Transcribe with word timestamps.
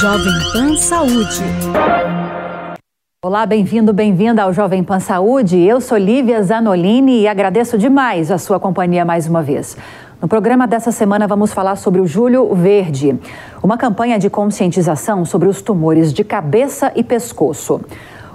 Jovem 0.00 0.32
Pan 0.50 0.76
Saúde. 0.78 1.42
Olá, 3.22 3.44
bem-vindo, 3.44 3.92
bem-vinda 3.92 4.42
ao 4.42 4.52
Jovem 4.54 4.82
Pan 4.82 4.98
Saúde. 4.98 5.58
Eu 5.58 5.78
sou 5.82 5.98
Lívia 5.98 6.42
Zanolini 6.42 7.20
e 7.20 7.28
agradeço 7.28 7.76
demais 7.76 8.30
a 8.30 8.38
sua 8.38 8.58
companhia 8.58 9.04
mais 9.04 9.28
uma 9.28 9.42
vez. 9.42 9.76
No 10.22 10.26
programa 10.26 10.66
dessa 10.66 10.90
semana 10.90 11.26
vamos 11.26 11.52
falar 11.52 11.76
sobre 11.76 12.00
o 12.00 12.06
Julho 12.06 12.54
Verde, 12.54 13.18
uma 13.62 13.76
campanha 13.76 14.18
de 14.18 14.30
conscientização 14.30 15.26
sobre 15.26 15.48
os 15.48 15.60
tumores 15.60 16.14
de 16.14 16.24
cabeça 16.24 16.92
e 16.96 17.04
pescoço. 17.04 17.82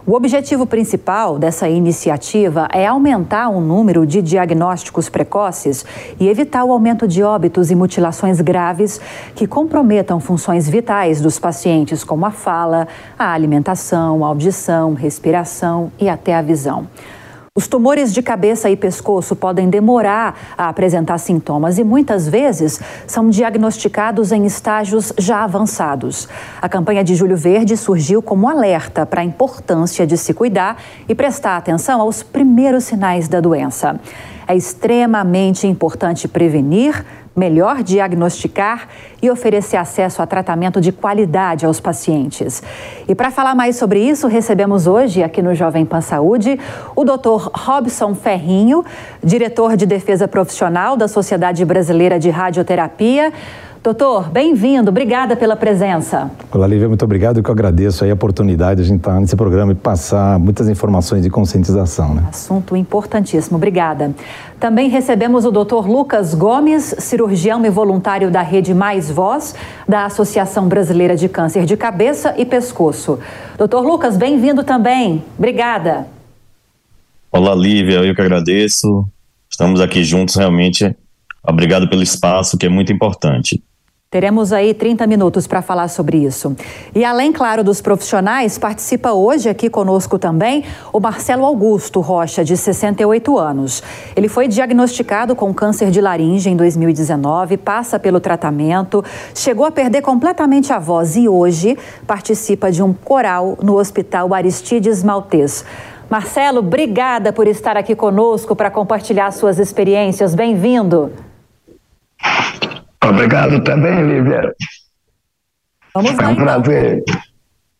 O 0.09 0.15
objetivo 0.15 0.65
principal 0.65 1.37
dessa 1.37 1.67
iniciativa 1.67 2.69
é 2.71 2.87
aumentar 2.87 3.49
o 3.49 3.59
número 3.59 4.07
de 4.07 4.21
diagnósticos 4.21 5.09
precoces 5.09 5.85
e 6.17 6.29
evitar 6.29 6.63
o 6.63 6.71
aumento 6.71 7.05
de 7.05 7.21
óbitos 7.21 7.71
e 7.71 7.75
mutilações 7.75 8.39
graves 8.39 9.01
que 9.35 9.45
comprometam 9.45 10.21
funções 10.21 10.70
vitais 10.70 11.20
dos 11.20 11.38
pacientes, 11.38 12.05
como 12.05 12.25
a 12.25 12.31
fala, 12.31 12.88
a 13.20 13.34
alimentação, 13.34 14.23
a 14.23 14.29
audição, 14.29 14.93
respiração 14.93 15.91
e 15.99 16.07
até 16.07 16.34
a 16.34 16.41
visão. 16.41 16.87
Os 17.57 17.67
tumores 17.67 18.13
de 18.13 18.21
cabeça 18.21 18.70
e 18.70 18.75
pescoço 18.75 19.35
podem 19.35 19.67
demorar 19.67 20.53
a 20.55 20.70
apresentar 20.70 21.17
sintomas 21.17 21.79
e 21.79 21.84
muitas 21.84 22.29
vezes 22.29 22.79
são 23.07 23.31
diagnosticados 23.31 24.31
em 24.31 24.45
estágios 24.45 25.11
já 25.17 25.43
avançados. 25.43 26.29
A 26.62 26.70
campanha 26.70 27.03
de 27.03 27.15
Julho 27.15 27.35
Verde 27.35 27.75
surgiu 27.75 28.21
como 28.21 28.48
alerta 28.48 29.07
para 29.07 29.21
a 29.21 29.25
importância 29.25 30.05
de 30.05 30.15
se 30.20 30.35
cuidar 30.35 30.77
e 31.09 31.15
prestar 31.15 31.57
atenção 31.57 31.99
aos 31.99 32.21
primeiros 32.21 32.84
sinais 32.84 33.27
da 33.27 33.41
doença. 33.41 33.99
É 34.47 34.55
extremamente 34.55 35.67
importante 35.67 36.25
prevenir, 36.25 37.05
melhor 37.35 37.83
diagnosticar 37.83 38.87
e 39.21 39.29
oferecer 39.29 39.75
acesso 39.75 40.21
a 40.21 40.25
tratamento 40.25 40.79
de 40.79 40.91
qualidade 40.91 41.65
aos 41.65 41.81
pacientes. 41.81 42.63
E 43.07 43.13
para 43.13 43.29
falar 43.29 43.54
mais 43.54 43.76
sobre 43.76 43.99
isso, 43.99 44.26
recebemos 44.26 44.87
hoje 44.87 45.21
aqui 45.21 45.41
no 45.41 45.54
Jovem 45.54 45.85
Pan 45.85 45.99
Saúde 45.99 46.57
o 46.95 47.04
Dr. 47.04 47.51
Robson 47.54 48.15
Ferrinho, 48.15 48.85
diretor 49.21 49.76
de 49.76 49.85
defesa 49.85 50.27
profissional 50.27 50.95
da 50.95 51.09
Sociedade 51.09 51.63
Brasileira 51.65 52.17
de 52.17 52.29
Radioterapia. 52.29 53.34
Doutor, 53.88 54.30
bem-vindo, 54.30 54.90
obrigada 54.90 55.34
pela 55.34 55.55
presença. 55.55 56.30
Olá, 56.52 56.68
Lívia, 56.68 56.90
muito 56.90 57.05
obrigado. 57.05 57.38
Eu 57.38 57.43
que 57.43 57.49
agradeço 57.49 58.04
a 58.04 58.13
oportunidade 58.13 58.82
de 58.82 58.85
a 58.85 58.85
gente 58.85 58.98
estar 58.98 59.18
nesse 59.18 59.34
programa 59.34 59.71
e 59.71 59.76
passar 59.76 60.38
muitas 60.38 60.68
informações 60.68 61.24
de 61.24 61.29
conscientização. 61.29 62.13
Né? 62.13 62.26
Assunto 62.27 62.76
importantíssimo, 62.76 63.55
obrigada. 63.55 64.13
Também 64.59 64.90
recebemos 64.90 65.46
o 65.46 65.52
doutor 65.52 65.88
Lucas 65.88 66.34
Gomes, 66.34 66.96
cirurgião 67.00 67.66
e 67.66 67.69
voluntário 67.69 68.29
da 68.29 68.41
Rede 68.41 68.74
Mais 68.74 69.09
Voz, 69.09 69.56
da 69.88 70.03
Associação 70.03 70.68
Brasileira 70.68 71.16
de 71.16 71.29
Câncer 71.29 71.63
de 71.63 71.78
Cabeça 71.78 72.35
e 72.38 72.44
Pescoço. 72.44 73.18
Doutor 73.57 73.85
Lucas, 73.85 74.18
bem-vindo 74.18 74.66
também. 74.66 75.24
Obrigada. 75.38 76.07
Olá, 77.31 77.56
Lívia, 77.56 78.03
eu 78.03 78.13
que 78.13 78.19
agradeço. 78.19 79.07
Estamos 79.50 79.79
aqui 79.79 80.03
juntos, 80.03 80.35
realmente. 80.35 80.94
Obrigado 81.41 81.88
pelo 81.88 82.03
espaço, 82.03 82.57
que 82.57 82.66
é 82.66 82.69
muito 82.69 82.91
importante. 82.91 83.63
Teremos 84.09 84.53
aí 84.53 84.74
30 84.74 85.06
minutos 85.06 85.47
para 85.47 85.62
falar 85.62 85.90
sobre 85.90 86.19
isso. 86.19 86.56
E 86.96 87.03
além, 87.03 87.34
claro, 87.34 87.62
dos 87.62 87.81
profissionais, 87.81 88.58
participa 88.58 89.12
hoje 89.12 89.50
aqui 89.50 89.69
conosco 89.69 90.18
também 90.18 90.63
o 90.94 91.00
Marcelo 91.02 91.46
Augusto 91.46 92.00
Rocha, 92.00 92.41
de 92.41 92.56
68 92.56 93.38
anos. 93.38 93.84
Ele 94.16 94.30
foi 94.30 94.47
diagnosticado 94.47 95.35
com 95.35 95.53
câncer 95.53 95.91
de 95.91 96.00
laringe 96.00 96.50
em 96.50 96.56
2019, 96.56 97.58
passa 97.58 98.00
pelo 98.00 98.22
tratamento, 98.22 99.03
chegou 99.35 99.66
a 99.66 99.72
perder 99.72 100.02
completamente 100.02 100.72
a 100.72 100.80
voz 100.80 101.18
e 101.18 101.28
hoje 101.28 101.78
participa 102.08 102.72
de 102.72 102.81
um 102.81 102.94
coral 102.94 103.58
no 103.62 103.78
Hospital 103.78 104.34
Aristides 104.34 105.03
Maltês. 105.03 105.66
Marcelo, 106.09 106.59
obrigada 106.59 107.34
por 107.34 107.46
estar 107.46 107.75
aqui 107.75 107.94
conosco 107.94 108.56
para 108.56 108.72
compartilhar 108.72 109.29
suas 109.31 109.59
experiências. 109.59 110.34
Bem-vindo. 110.34 111.26
Obrigado 113.09 113.63
também, 113.63 114.06
Lívia. 114.06 114.53
Vamos 115.94 116.16
lá. 116.16 116.23
É 116.23 116.28
um 116.28 116.31
então. 116.31 116.44
prazer. 116.44 117.03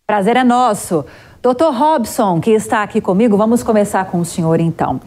Prazer 0.06 0.38
é 0.38 0.44
nosso. 0.44 1.06
Doutor 1.42 1.74
Robson, 1.74 2.40
que 2.40 2.52
está 2.52 2.82
aqui 2.82 3.00
comigo, 3.00 3.38
vamos 3.38 3.62
começar 3.62 4.06
com 4.06 4.20
o 4.20 4.26
senhor 4.26 4.60
então. 4.60 5.00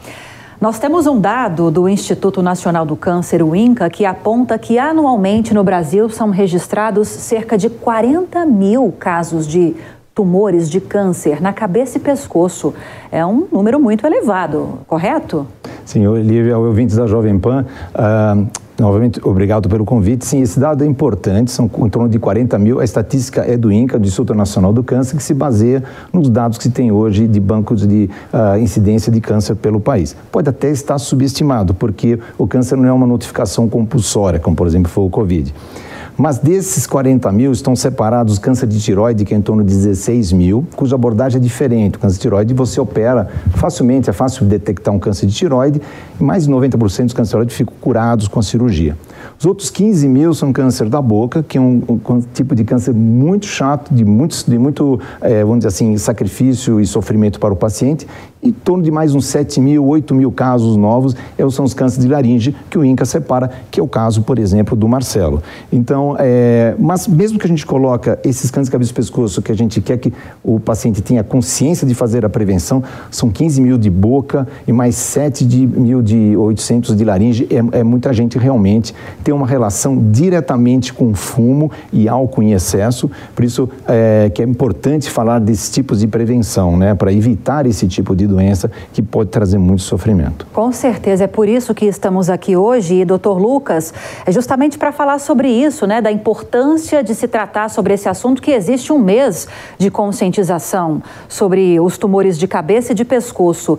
Nós 0.60 0.78
temos 0.78 1.06
um 1.06 1.19
dado 1.19 1.70
do 1.70 1.88
Instituto 1.88 2.42
Nacional 2.42 2.84
do 2.84 2.94
Câncer, 2.94 3.42
o 3.42 3.56
INCA, 3.56 3.88
que 3.88 4.04
aponta 4.04 4.59
que 4.59 4.78
anualmente 4.78 5.54
no 5.54 5.64
Brasil 5.64 6.10
são 6.10 6.28
registrados 6.28 7.09
cerca 7.09 7.56
de 7.56 7.70
40 7.70 8.44
mil 8.44 8.92
casos 8.98 9.47
de 9.47 9.75
tumores 10.14 10.69
de 10.69 10.78
câncer 10.78 11.41
na 11.41 11.53
cabeça 11.53 11.97
e 11.97 12.00
pescoço. 12.00 12.75
É 13.10 13.25
um 13.25 13.48
número 13.50 13.80
muito 13.80 14.06
elevado, 14.06 14.80
correto? 14.86 15.47
Sim, 15.84 16.06
Lívia, 16.20 16.59
ouvintes 16.59 16.97
da 16.97 17.06
Jovem 17.06 17.38
Pan, 17.38 17.64
uh, 17.94 18.47
novamente, 18.80 19.20
obrigado 19.22 19.68
pelo 19.68 19.84
convite. 19.84 20.24
Sim, 20.24 20.41
esse 20.41 20.58
dado 20.58 20.82
é 20.82 20.86
importante, 20.86 21.50
são 21.50 21.66
em 21.66 21.88
torno 21.88 22.08
de 22.08 22.18
40 22.18 22.58
mil. 22.58 22.80
A 22.80 22.84
estatística 22.84 23.42
é 23.42 23.56
do 23.56 23.70
INCA, 23.70 23.98
do 23.98 24.06
Instituto 24.06 24.34
Nacional 24.34 24.72
do 24.72 24.82
Câncer, 24.82 25.16
que 25.16 25.22
se 25.22 25.34
baseia 25.34 25.84
nos 26.12 26.28
dados 26.28 26.58
que 26.58 26.64
se 26.64 26.70
tem 26.70 26.91
hoje 26.91 27.28
de 27.28 27.38
bancos 27.38 27.86
de 27.86 28.10
uh, 28.32 28.58
incidência 28.58 29.12
de 29.12 29.20
câncer 29.20 29.54
pelo 29.54 29.80
país. 29.80 30.16
Pode 30.32 30.48
até 30.48 30.70
estar 30.70 30.98
subestimado, 30.98 31.74
porque 31.74 32.18
o 32.38 32.46
câncer 32.46 32.76
não 32.76 32.88
é 32.88 32.92
uma 32.92 33.06
notificação 33.06 33.68
compulsória, 33.68 34.41
como 34.41 34.56
por 34.56 34.66
exemplo 34.66 34.91
foi 34.91 35.04
o 35.04 35.10
Covid. 35.10 35.54
Mas 36.20 36.36
desses 36.36 36.86
40 36.86 37.32
mil 37.32 37.50
estão 37.50 37.75
separados 37.75 38.38
câncer 38.38 38.66
de 38.66 38.78
tiroide, 38.78 39.25
que 39.25 39.32
é 39.32 39.38
em 39.38 39.41
torno 39.41 39.64
de 39.64 39.75
16 39.75 40.32
mil, 40.32 40.66
cuja 40.76 40.94
abordagem 40.94 41.38
é 41.38 41.41
diferente. 41.41 41.97
O 41.97 41.98
câncer 41.98 42.16
de 42.16 42.20
tiroide 42.20 42.53
você 42.53 42.78
opera 42.78 43.26
facilmente, 43.54 44.10
é 44.10 44.12
fácil 44.12 44.44
detectar 44.44 44.92
um 44.92 44.98
câncer 44.98 45.25
de 45.25 45.32
tiroide, 45.32 45.80
e 46.20 46.22
mais 46.22 46.44
de 46.44 46.53
90% 46.53 46.76
dos 46.76 47.14
cânceres 47.14 47.25
de 47.25 47.30
tiroide 47.30 47.54
ficam 47.54 47.72
curados 47.80 48.28
com 48.28 48.38
a 48.38 48.42
cirurgia. 48.42 48.98
Os 49.38 49.47
outros 49.47 49.70
15 49.70 50.06
mil 50.10 50.34
são 50.34 50.53
câncer 50.53 50.91
da 50.91 51.00
boca, 51.00 51.42
que 51.42 51.56
é 51.56 51.60
um, 51.60 51.82
um 51.88 52.20
tipo 52.34 52.54
de 52.54 52.64
câncer 52.64 52.92
muito 52.92 53.47
chato, 53.47 53.94
de, 53.94 54.04
muitos, 54.04 54.44
de 54.44 54.59
muito, 54.59 55.00
é, 55.22 55.42
vamos 55.42 55.60
dizer 55.60 55.69
assim, 55.69 55.97
sacrifício 55.97 56.78
e 56.82 56.86
sofrimento 56.86 57.41
para 57.41 57.54
o 57.54 57.56
paciente. 57.56 58.06
Em 58.42 58.52
torno 58.52 58.82
de 58.82 58.90
mais 58.90 59.14
uns 59.14 59.26
7 59.26 59.60
mil, 59.60 59.84
8 59.84 60.14
mil 60.14 60.32
casos 60.32 60.74
novos 60.74 61.14
são 61.50 61.62
os 61.62 61.74
cânceres 61.74 62.06
de 62.06 62.10
laringe, 62.10 62.56
que 62.70 62.78
o 62.78 62.84
INCA 62.84 63.04
separa, 63.04 63.50
que 63.70 63.78
é 63.78 63.82
o 63.82 63.86
caso, 63.86 64.22
por 64.22 64.38
exemplo, 64.38 64.74
do 64.74 64.88
Marcelo. 64.88 65.42
Então, 65.70 66.16
é, 66.18 66.74
mas 66.78 67.06
mesmo 67.06 67.38
que 67.38 67.44
a 67.44 67.48
gente 67.48 67.66
coloca 67.66 68.18
esses 68.24 68.50
cânceres 68.50 68.68
de 68.68 68.72
cabeça 68.72 68.90
e 68.92 68.94
pescoço, 68.94 69.42
que 69.42 69.52
a 69.52 69.54
gente 69.54 69.82
quer 69.82 69.98
que 69.98 70.10
o 70.42 70.58
paciente 70.58 71.02
tenha 71.02 71.22
consciência 71.22 71.86
de 71.86 71.94
fazer 71.94 72.24
a 72.24 72.30
prevenção, 72.30 72.82
são 73.10 73.28
15 73.28 73.60
mil 73.60 73.76
de 73.76 73.90
boca 73.90 74.48
e 74.66 74.72
mais 74.72 74.94
7 74.94 75.44
de 75.44 75.66
mil 75.66 76.00
de 76.00 76.34
800 76.34 76.96
de 76.96 77.04
laringe. 77.04 77.46
É, 77.50 77.80
é 77.80 77.84
muita 77.84 78.10
gente 78.14 78.38
realmente 78.38 78.94
tem 79.22 79.34
uma 79.34 79.46
relação 79.46 80.10
diretamente 80.10 80.94
com 80.94 81.12
fumo 81.12 81.70
e 81.92 82.08
álcool 82.08 82.42
em 82.42 82.52
excesso. 82.52 83.10
Por 83.34 83.44
isso 83.44 83.68
é, 83.86 84.30
que 84.34 84.42
é 84.42 84.46
importante 84.46 85.10
falar 85.10 85.40
desses 85.40 85.70
tipos 85.70 86.00
de 86.00 86.06
prevenção, 86.06 86.78
né, 86.78 86.94
para 86.94 87.12
evitar 87.12 87.66
esse 87.66 87.86
tipo 87.86 88.16
de 88.16 88.29
doença 88.30 88.70
que 88.92 89.02
pode 89.02 89.30
trazer 89.30 89.58
muito 89.58 89.82
sofrimento. 89.82 90.46
Com 90.52 90.72
certeza, 90.72 91.24
é 91.24 91.26
por 91.26 91.48
isso 91.48 91.74
que 91.74 91.84
estamos 91.84 92.30
aqui 92.30 92.56
hoje 92.56 92.94
e 92.94 93.04
doutor 93.04 93.38
Lucas, 93.38 93.92
é 94.24 94.32
justamente 94.32 94.78
para 94.78 94.92
falar 94.92 95.18
sobre 95.18 95.48
isso, 95.48 95.86
né, 95.86 96.00
da 96.00 96.10
importância 96.10 97.04
de 97.04 97.14
se 97.14 97.28
tratar 97.28 97.68
sobre 97.68 97.94
esse 97.94 98.08
assunto 98.08 98.41
que 98.41 98.50
existe 98.50 98.92
um 98.92 98.98
mês 98.98 99.46
de 99.78 99.91
conscientização 99.91 101.02
sobre 101.28 101.78
os 101.78 101.98
tumores 101.98 102.38
de 102.38 102.48
cabeça 102.48 102.92
e 102.92 102.94
de 102.94 103.04
pescoço. 103.04 103.78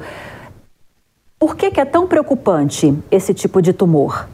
Por 1.39 1.56
que, 1.56 1.72
que 1.72 1.79
é 1.79 1.85
tão 1.85 2.07
preocupante 2.07 2.94
esse 3.09 3.33
tipo 3.33 3.62
de 3.62 3.73
tumor? 3.73 4.28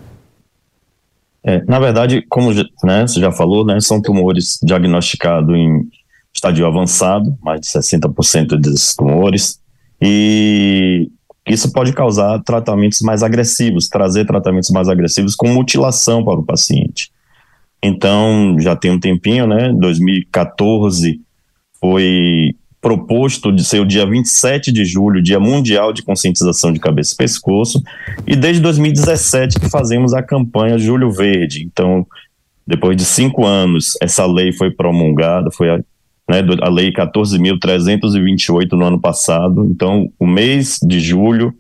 É, 1.44 1.63
na 1.66 1.79
verdade, 1.79 2.22
como 2.28 2.51
né, 2.84 3.07
você 3.07 3.22
já 3.22 3.31
falou, 3.31 3.66
né, 3.66 3.79
são 3.79 4.02
tumores 4.02 4.59
diagnosticados 4.61 5.55
em 5.55 5.87
estadio 6.35 6.67
avançado, 6.67 7.37
mais 7.41 7.61
de 7.61 7.67
60% 7.67 8.58
desses 8.58 8.93
tumores, 8.96 9.59
e 10.02 11.09
isso 11.47 11.72
pode 11.72 11.94
causar 11.94 12.40
tratamentos 12.44 13.02
mais 13.02 13.23
agressivos, 13.23 13.88
trazer 13.88 14.26
tratamentos 14.26 14.70
mais 14.70 14.90
agressivos 14.90 15.35
com 15.35 15.47
mutilação 15.47 16.23
para 16.23 16.40
o 16.40 16.44
paciente. 16.44 17.09
Então, 17.82 18.58
já 18.59 18.76
tem 18.76 18.91
um 18.91 18.99
tempinho, 18.99 19.47
né? 19.47 19.72
2014 19.73 21.22
foi 21.79 22.55
proposto 22.82 23.52
de 23.52 23.64
ser 23.64 23.79
o 23.79 23.85
dia 23.85 24.05
27 24.05 24.72
de 24.72 24.85
julho, 24.85 25.22
Dia 25.22 25.40
Mundial 25.40 25.91
de 25.91 26.03
Conscientização 26.03 26.72
de 26.72 26.79
Cabeça 26.79 27.14
e 27.14 27.17
Pescoço, 27.17 27.82
e 28.26 28.35
desde 28.35 28.61
2017 28.61 29.59
que 29.59 29.70
fazemos 29.70 30.14
a 30.14 30.22
campanha 30.22 30.78
Julho 30.78 31.11
Verde. 31.11 31.64
Então, 31.64 32.05
depois 32.66 32.96
de 32.97 33.05
cinco 33.05 33.46
anos, 33.46 33.93
essa 34.02 34.26
lei 34.26 34.52
foi 34.52 34.72
promulgada, 34.72 35.50
foi 35.52 35.70
né, 36.29 36.40
a 36.62 36.70
lei 36.70 36.91
14.328 36.91 38.72
no 38.74 38.85
ano 38.85 39.00
passado. 39.00 39.66
Então, 39.66 40.12
o 40.20 40.28
mês 40.28 40.78
de 40.82 41.00
julho 41.00 41.53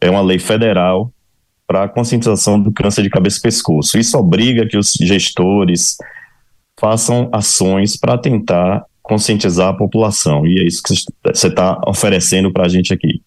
é 0.00 0.08
uma 0.10 0.22
lei 0.22 0.38
federal 0.38 1.12
para 1.66 1.84
a 1.84 1.88
conscientização 1.88 2.58
do 2.58 2.72
câncer 2.72 3.02
de 3.02 3.10
cabeça 3.10 3.38
e 3.38 3.42
pescoço. 3.42 3.98
Isso 3.98 4.16
obriga 4.16 4.66
que 4.66 4.78
os 4.78 4.94
gestores 4.94 5.98
façam 6.80 7.28
ações 7.32 7.96
para 7.96 8.16
tentar 8.16 8.84
conscientizar 9.02 9.68
a 9.68 9.76
população. 9.76 10.46
E 10.46 10.60
é 10.60 10.66
isso 10.66 10.82
que 10.82 10.94
você 11.34 11.48
está 11.48 11.78
oferecendo 11.86 12.52
para 12.52 12.64
a 12.64 12.68
gente 12.68 12.92
aqui. 12.92 13.20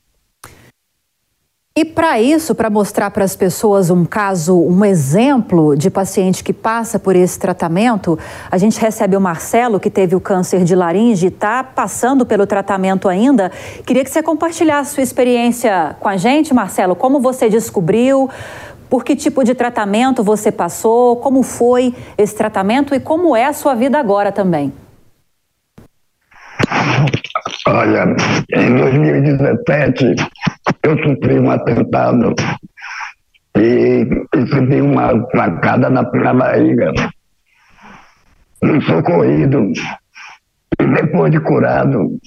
E 1.81 1.85
para 1.85 2.21
isso, 2.21 2.53
para 2.53 2.69
mostrar 2.69 3.09
para 3.09 3.23
as 3.23 3.35
pessoas 3.35 3.89
um 3.89 4.05
caso, 4.05 4.55
um 4.55 4.85
exemplo 4.85 5.75
de 5.75 5.89
paciente 5.89 6.43
que 6.43 6.53
passa 6.53 6.99
por 6.99 7.15
esse 7.15 7.39
tratamento, 7.39 8.19
a 8.51 8.57
gente 8.59 8.79
recebe 8.79 9.17
o 9.17 9.19
Marcelo, 9.19 9.79
que 9.79 9.89
teve 9.89 10.15
o 10.15 10.21
câncer 10.21 10.63
de 10.63 10.75
laringe 10.75 11.25
e 11.25 11.29
está 11.29 11.63
passando 11.63 12.23
pelo 12.23 12.45
tratamento 12.45 13.09
ainda. 13.09 13.51
Queria 13.83 14.03
que 14.03 14.11
você 14.11 14.21
compartilhasse 14.21 14.93
sua 14.93 15.01
experiência 15.01 15.95
com 15.99 16.07
a 16.07 16.17
gente, 16.17 16.53
Marcelo. 16.53 16.95
Como 16.95 17.19
você 17.19 17.49
descobriu? 17.49 18.29
Por 18.87 19.03
que 19.03 19.15
tipo 19.15 19.43
de 19.43 19.55
tratamento 19.55 20.23
você 20.23 20.51
passou? 20.51 21.15
Como 21.15 21.41
foi 21.41 21.95
esse 22.15 22.35
tratamento 22.35 22.93
e 22.93 22.99
como 22.99 23.35
é 23.35 23.45
a 23.45 23.53
sua 23.53 23.73
vida 23.73 23.97
agora 23.97 24.31
também? 24.31 24.71
Olha, 27.65 28.05
em 28.55 28.75
2017 28.75 30.15
eu 30.83 30.97
sofri 30.97 31.39
um 31.39 31.51
atentado 31.51 32.33
e 33.57 34.07
recebi 34.33 34.81
uma 34.81 35.09
facada 35.31 35.89
na, 35.89 36.01
na 36.01 36.33
barriga. 36.33 36.91
Fui 38.59 38.81
socorrido. 38.81 39.71
E 40.79 40.85
depois 40.85 41.31
de 41.31 41.39
curado, 41.39 42.19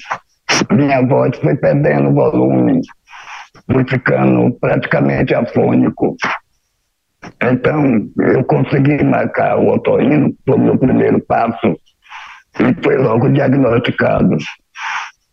minha 0.71 1.03
voz 1.07 1.37
foi 1.39 1.57
perdendo 1.57 2.13
volume, 2.13 2.81
fui 3.71 3.85
ficando 3.89 4.53
praticamente 4.61 5.35
afônico. 5.35 6.17
Então, 7.43 8.07
eu 8.19 8.45
consegui 8.45 9.03
marcar 9.03 9.59
o 9.59 9.69
otorrino, 9.69 10.35
foi 10.47 10.57
o 10.57 10.61
meu 10.61 10.79
primeiro 10.79 11.21
passo, 11.27 11.77
e 12.61 12.85
foi 12.85 12.99
logo 12.99 13.29
diagnosticado. 13.31 14.37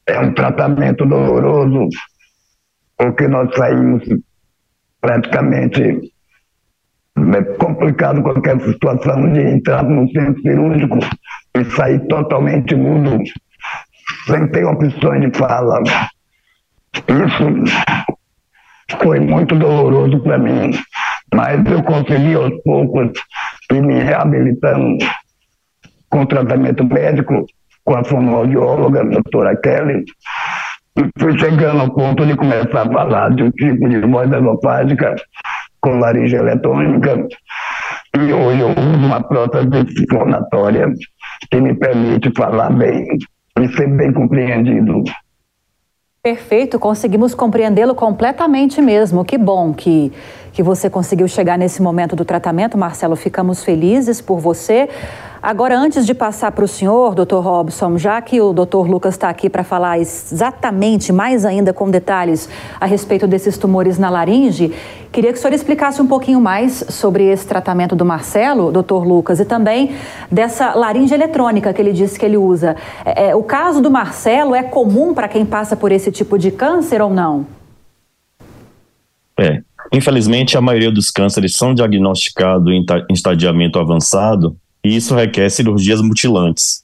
É 0.08 0.20
um 0.20 0.34
tratamento 0.34 1.06
doloroso, 1.06 1.90
porque 3.02 3.28
nós 3.28 3.50
saímos 3.56 4.04
praticamente 5.02 6.14
é 7.18 7.44
complicado 7.58 8.22
qualquer 8.22 8.62
situação 8.62 9.34
de 9.34 9.42
entrar 9.42 9.84
no 9.84 10.08
centro 10.12 10.40
cirúrgico 10.44 11.00
e 11.58 11.66
sair 11.66 12.00
totalmente 12.08 12.76
mudo, 12.76 13.18
sem 14.28 14.48
ter 14.52 14.66
opções 14.66 15.22
de 15.22 15.38
fala. 15.38 15.82
Isso 16.94 17.64
foi 19.02 19.20
muito 19.20 19.56
doloroso 19.56 20.22
para 20.22 20.38
mim, 20.38 20.72
mas 21.34 21.66
eu 21.72 21.82
consegui 21.84 22.36
aos 22.36 22.54
poucos 22.64 23.12
ir 23.72 23.82
me 23.82 24.00
reabilitando 24.00 24.98
com 26.08 26.26
tratamento 26.28 26.84
médico 26.86 27.46
com 27.84 27.96
a 27.96 28.04
fonoaudióloga, 28.04 29.02
a 29.02 29.06
doutora 29.06 29.56
Kelly, 29.58 30.06
e 30.98 31.10
fui 31.20 31.38
chegando 31.40 31.82
ao 31.82 31.94
ponto 31.94 32.26
de 32.26 32.36
começar 32.36 32.82
a 32.82 32.92
falar 32.92 33.34
de 33.36 33.44
um 33.44 33.52
tipo 33.52 33.88
de 33.88 34.00
voz 34.02 34.32
esofágica 34.32 35.16
com 35.80 36.00
laringe 36.00 36.36
eletrônica. 36.36 37.28
E 38.18 38.34
hoje 38.34 38.60
eu 38.60 38.70
uso 38.70 39.06
uma 39.06 39.22
prótese 39.22 40.06
fonatória 40.10 40.88
que 41.50 41.62
me 41.62 41.74
permite 41.74 42.32
falar 42.36 42.72
bem 42.72 43.06
e 43.60 43.68
ser 43.70 43.88
bem 43.88 44.12
compreendido. 44.12 45.04
Perfeito, 46.24 46.78
conseguimos 46.78 47.34
compreendê-lo 47.34 47.96
completamente 47.96 48.80
mesmo. 48.80 49.26
Que 49.26 49.40
bom 49.40 49.74
que, 49.74 50.12
que 50.54 50.62
você 50.62 50.88
conseguiu 50.88 51.28
chegar 51.28 51.58
nesse 51.58 51.82
momento 51.82 52.16
do 52.16 52.24
tratamento, 52.24 52.78
Marcelo. 52.78 53.16
Ficamos 53.16 53.64
felizes 53.64 54.22
por 54.22 54.40
você. 54.40 54.88
Agora, 55.44 55.76
antes 55.76 56.06
de 56.06 56.14
passar 56.14 56.52
para 56.52 56.64
o 56.64 56.68
senhor, 56.68 57.16
doutor 57.16 57.44
Robson, 57.44 57.98
já 57.98 58.22
que 58.22 58.40
o 58.40 58.54
doutor 58.54 58.88
Lucas 58.88 59.16
está 59.16 59.28
aqui 59.28 59.50
para 59.50 59.64
falar 59.64 59.98
exatamente, 59.98 61.12
mais 61.12 61.46
ainda 61.46 61.74
com 61.74 61.90
detalhes, 61.90 62.48
a 62.80 62.86
respeito 62.86 63.26
desses 63.26 63.58
tumores 63.58 63.98
na 63.98 64.08
laringe, 64.08 64.72
queria 65.12 65.34
que 65.34 65.40
o 65.40 65.42
senhor 65.42 65.56
explicasse 65.56 66.00
um 66.00 66.06
pouquinho 66.06 66.40
mais 66.40 66.86
sobre 66.90 67.24
esse 67.24 67.48
tratamento 67.48 67.96
do 67.96 68.06
Marcelo, 68.06 68.72
doutor 68.72 69.04
Lucas, 69.04 69.40
e 69.40 69.46
também 69.46 69.96
dessa 70.32 70.76
laringe 70.76 71.12
eletrônica 71.12 71.74
que 71.74 71.82
ele 71.82 71.92
disse 71.92 72.20
que 72.20 72.26
ele 72.26 72.38
usa. 72.38 72.76
É, 73.04 73.30
é 73.30 73.36
o 73.36 73.42
caso 73.42 73.82
do 73.82 73.90
Marcelo 73.90 74.54
é 74.54 74.62
comum 74.62 75.12
para 75.12 75.28
quem 75.28 75.44
passa 75.44 75.76
por 75.76 75.92
esse 75.92 76.12
tipo 76.12 76.38
de 76.38 76.52
câncer 76.52 77.02
ou 77.02 77.10
não? 77.10 77.48
É. 79.40 79.64
Infelizmente, 79.92 80.56
a 80.56 80.62
maioria 80.62 80.92
dos 80.92 81.10
cânceres 81.10 81.58
são 81.58 81.74
diagnosticados 81.74 82.72
em 82.72 82.86
estadiamento 83.10 83.80
avançado 83.80 84.56
e 84.84 84.96
isso 84.96 85.16
requer 85.16 85.50
cirurgias 85.50 86.02
mutilantes. 86.02 86.84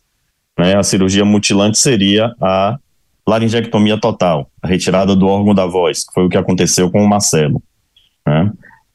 Né? 0.58 0.76
A 0.76 0.84
cirurgia 0.84 1.26
mutilante 1.26 1.78
seria 1.78 2.34
a 2.42 2.78
laringectomia 3.28 4.00
total, 4.00 4.50
a 4.62 4.68
retirada 4.68 5.16
do 5.16 5.28
órgão 5.28 5.54
da 5.54 5.66
voz, 5.66 6.04
que 6.04 6.14
foi 6.14 6.26
o 6.26 6.30
que 6.30 6.38
aconteceu 6.38 6.90
com 6.90 7.04
o 7.04 7.08
Marcelo. 7.08 7.62
Né? 8.26 8.52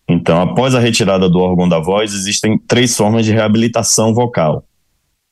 Então, 0.09 0.41
após 0.41 0.75
a 0.75 0.81
retirada 0.81 1.29
do 1.29 1.39
órgão 1.39 1.69
da 1.69 1.79
voz, 1.79 2.15
existem 2.15 2.59
três 2.59 2.97
formas 2.97 3.25
de 3.25 3.33
reabilitação 3.33 4.15
vocal. 4.15 4.65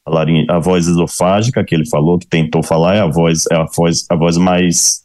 A, 0.06 0.56
a 0.56 0.58
voz 0.58 0.86
esofágica, 0.86 1.64
que 1.64 1.74
ele 1.74 1.88
falou, 1.88 2.18
que 2.18 2.26
tentou 2.26 2.62
falar, 2.62 2.96
é 2.96 3.00
a 3.00 3.06
voz, 3.06 3.44
é 3.50 3.56
a 3.56 3.64
voz, 3.64 4.06
a 4.10 4.16
voz 4.16 4.36
mais 4.36 5.02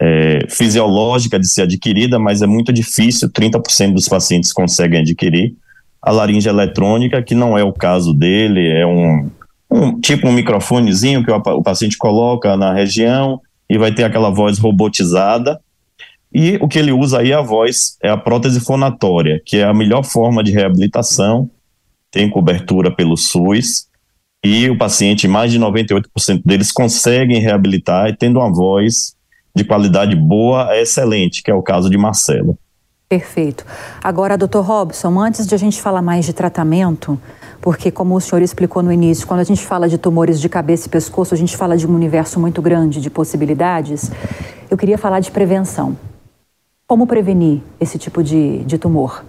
é, 0.00 0.46
fisiológica 0.48 1.38
de 1.38 1.48
ser 1.48 1.62
adquirida, 1.62 2.18
mas 2.18 2.42
é 2.42 2.46
muito 2.46 2.72
difícil, 2.72 3.30
30% 3.30 3.92
dos 3.92 4.08
pacientes 4.08 4.52
conseguem 4.52 5.00
adquirir 5.00 5.54
a 6.02 6.10
laringe 6.10 6.48
eletrônica, 6.48 7.22
que 7.22 7.34
não 7.34 7.56
é 7.56 7.62
o 7.62 7.72
caso 7.72 8.12
dele, 8.12 8.68
é 8.68 8.84
um, 8.84 9.30
um 9.70 10.00
tipo 10.00 10.26
um 10.28 10.32
microfonezinho 10.32 11.24
que 11.24 11.30
o, 11.30 11.36
o 11.36 11.62
paciente 11.62 11.96
coloca 11.96 12.56
na 12.56 12.74
região 12.74 13.40
e 13.70 13.78
vai 13.78 13.94
ter 13.94 14.04
aquela 14.04 14.30
voz 14.30 14.58
robotizada. 14.58 15.60
E 16.34 16.58
o 16.60 16.66
que 16.66 16.78
ele 16.78 16.92
usa 16.92 17.20
aí 17.20 17.32
a 17.32 17.42
voz, 17.42 17.96
é 18.02 18.08
a 18.08 18.16
prótese 18.16 18.58
fonatória, 18.60 19.40
que 19.44 19.58
é 19.58 19.64
a 19.64 19.74
melhor 19.74 20.02
forma 20.02 20.42
de 20.42 20.50
reabilitação, 20.50 21.48
tem 22.10 22.28
cobertura 22.28 22.90
pelo 22.90 23.16
SUS, 23.16 23.86
e 24.44 24.68
o 24.68 24.76
paciente, 24.76 25.28
mais 25.28 25.52
de 25.52 25.60
98% 25.60 26.42
deles 26.44 26.72
conseguem 26.72 27.40
reabilitar 27.40 28.08
e 28.08 28.16
tendo 28.16 28.40
uma 28.40 28.52
voz 28.52 29.14
de 29.54 29.62
qualidade 29.62 30.16
boa 30.16 30.76
excelente, 30.76 31.42
que 31.42 31.50
é 31.50 31.54
o 31.54 31.62
caso 31.62 31.88
de 31.88 31.96
Marcelo. 31.96 32.58
Perfeito. 33.12 33.66
Agora, 34.02 34.38
doutor 34.38 34.64
Robson, 34.64 35.20
antes 35.20 35.46
de 35.46 35.54
a 35.54 35.58
gente 35.58 35.82
falar 35.82 36.00
mais 36.00 36.24
de 36.24 36.32
tratamento, 36.32 37.20
porque 37.60 37.90
como 37.90 38.14
o 38.14 38.20
senhor 38.22 38.40
explicou 38.40 38.82
no 38.82 38.90
início, 38.90 39.26
quando 39.26 39.40
a 39.40 39.44
gente 39.44 39.66
fala 39.66 39.86
de 39.86 39.98
tumores 39.98 40.40
de 40.40 40.48
cabeça 40.48 40.86
e 40.86 40.90
pescoço, 40.90 41.34
a 41.34 41.36
gente 41.36 41.54
fala 41.54 41.76
de 41.76 41.86
um 41.86 41.94
universo 41.94 42.40
muito 42.40 42.62
grande 42.62 43.02
de 43.02 43.10
possibilidades, 43.10 44.10
eu 44.70 44.78
queria 44.78 44.96
falar 44.96 45.20
de 45.20 45.30
prevenção. 45.30 45.94
Como 46.86 47.06
prevenir 47.06 47.60
esse 47.78 47.98
tipo 47.98 48.22
de, 48.22 48.64
de 48.64 48.78
tumor? 48.78 49.22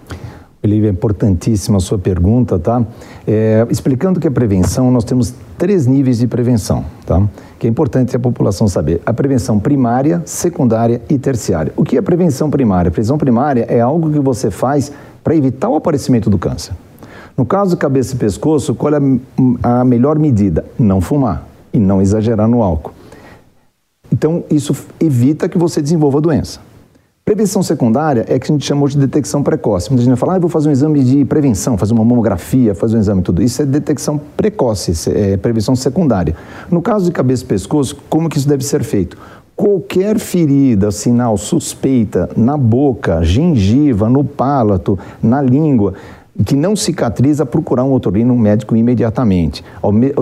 Olivia, 0.66 0.88
é 0.88 0.92
importantíssima 0.92 1.76
a 1.76 1.80
sua 1.80 1.98
pergunta, 1.98 2.58
tá? 2.58 2.82
É, 3.26 3.66
explicando 3.68 4.18
que 4.18 4.26
a 4.26 4.30
prevenção, 4.30 4.90
nós 4.90 5.04
temos 5.04 5.34
três 5.58 5.86
níveis 5.86 6.18
de 6.18 6.26
prevenção, 6.26 6.86
tá? 7.04 7.22
Que 7.58 7.66
é 7.66 7.70
importante 7.70 8.16
a 8.16 8.18
população 8.18 8.66
saber. 8.66 9.02
A 9.04 9.12
prevenção 9.12 9.60
primária, 9.60 10.22
secundária 10.24 11.02
e 11.10 11.18
terciária. 11.18 11.70
O 11.76 11.84
que 11.84 11.98
é 11.98 12.02
prevenção 12.02 12.50
primária? 12.50 12.88
A 12.88 12.90
prevenção 12.90 13.18
primária 13.18 13.66
é 13.68 13.78
algo 13.78 14.10
que 14.10 14.18
você 14.18 14.50
faz 14.50 14.90
para 15.22 15.36
evitar 15.36 15.68
o 15.68 15.76
aparecimento 15.76 16.30
do 16.30 16.38
câncer. 16.38 16.72
No 17.36 17.44
caso 17.44 17.76
cabeça 17.76 18.14
e 18.14 18.18
pescoço, 18.18 18.74
qual 18.74 18.94
é 18.94 19.00
a 19.62 19.84
melhor 19.84 20.18
medida? 20.18 20.64
Não 20.78 20.98
fumar 20.98 21.46
e 21.74 21.78
não 21.78 22.00
exagerar 22.00 22.48
no 22.48 22.62
álcool. 22.62 22.94
Então, 24.10 24.44
isso 24.50 24.74
evita 24.98 25.46
que 25.46 25.58
você 25.58 25.82
desenvolva 25.82 26.18
a 26.18 26.20
doença. 26.22 26.60
Prevenção 27.24 27.62
secundária 27.62 28.26
é 28.28 28.38
que 28.38 28.44
a 28.44 28.54
gente 28.54 28.66
chamou 28.66 28.86
de 28.86 28.98
detecção 28.98 29.42
precoce. 29.42 29.88
Muita 29.88 30.02
gente 30.04 30.10
vai 30.10 30.18
falar, 30.18 30.34
ah, 30.34 30.38
vou 30.38 30.50
fazer 30.50 30.68
um 30.68 30.72
exame 30.72 31.02
de 31.02 31.24
prevenção, 31.24 31.78
fazer 31.78 31.94
uma 31.94 32.04
mamografia, 32.04 32.74
fazer 32.74 32.98
um 32.98 33.00
exame, 33.00 33.22
tudo 33.22 33.42
isso 33.42 33.62
é 33.62 33.64
detecção 33.64 34.20
precoce, 34.36 34.92
é 35.10 35.34
prevenção 35.38 35.74
secundária. 35.74 36.36
No 36.70 36.82
caso 36.82 37.06
de 37.06 37.12
cabeça 37.12 37.42
e 37.42 37.46
pescoço, 37.46 37.96
como 38.10 38.28
que 38.28 38.36
isso 38.36 38.46
deve 38.46 38.62
ser 38.62 38.84
feito? 38.84 39.16
Qualquer 39.56 40.18
ferida, 40.18 40.90
sinal 40.90 41.38
suspeita 41.38 42.28
na 42.36 42.58
boca, 42.58 43.22
gengiva, 43.22 44.06
no 44.06 44.22
palato, 44.22 44.98
na 45.22 45.40
língua, 45.40 45.94
que 46.44 46.56
não 46.56 46.74
cicatriza, 46.74 47.46
procurar 47.46 47.84
um 47.84 47.92
otorrino 47.92 48.36
médico 48.36 48.74
imediatamente. 48.74 49.64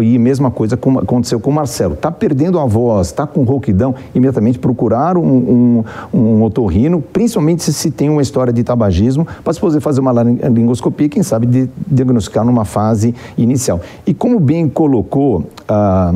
E 0.03 0.19
mesma 0.19 0.51
coisa 0.51 0.75
aconteceu 0.75 1.41
com 1.41 1.51
o 1.51 1.55
Marcelo. 1.55 1.95
Está 1.95 2.11
perdendo 2.11 2.59
a 2.59 2.67
voz, 2.67 3.09
está 3.09 3.27
com 3.27 3.43
rouquidão, 3.45 3.95
imediatamente 4.15 4.59
procurar 4.59 5.17
um, 5.17 5.23
um, 5.23 5.85
um 6.13 6.43
otorrino, 6.43 7.01
principalmente 7.01 7.63
se, 7.63 7.73
se 7.73 7.91
tem 7.91 8.11
uma 8.11 8.21
história 8.21 8.53
de 8.53 8.63
tabagismo, 8.63 9.27
para 9.43 9.53
se 9.53 9.61
poder 9.61 9.81
fazer 9.81 10.01
uma 10.01 10.13
laringoscopia, 10.13 11.09
quem 11.09 11.23
sabe 11.23 11.47
de, 11.47 11.71
diagnosticar 11.87 12.45
numa 12.45 12.65
fase 12.65 13.15
inicial. 13.39 13.81
E 14.07 14.13
como 14.13 14.39
bem 14.39 14.69
colocou... 14.69 15.47
Ah, 15.67 16.15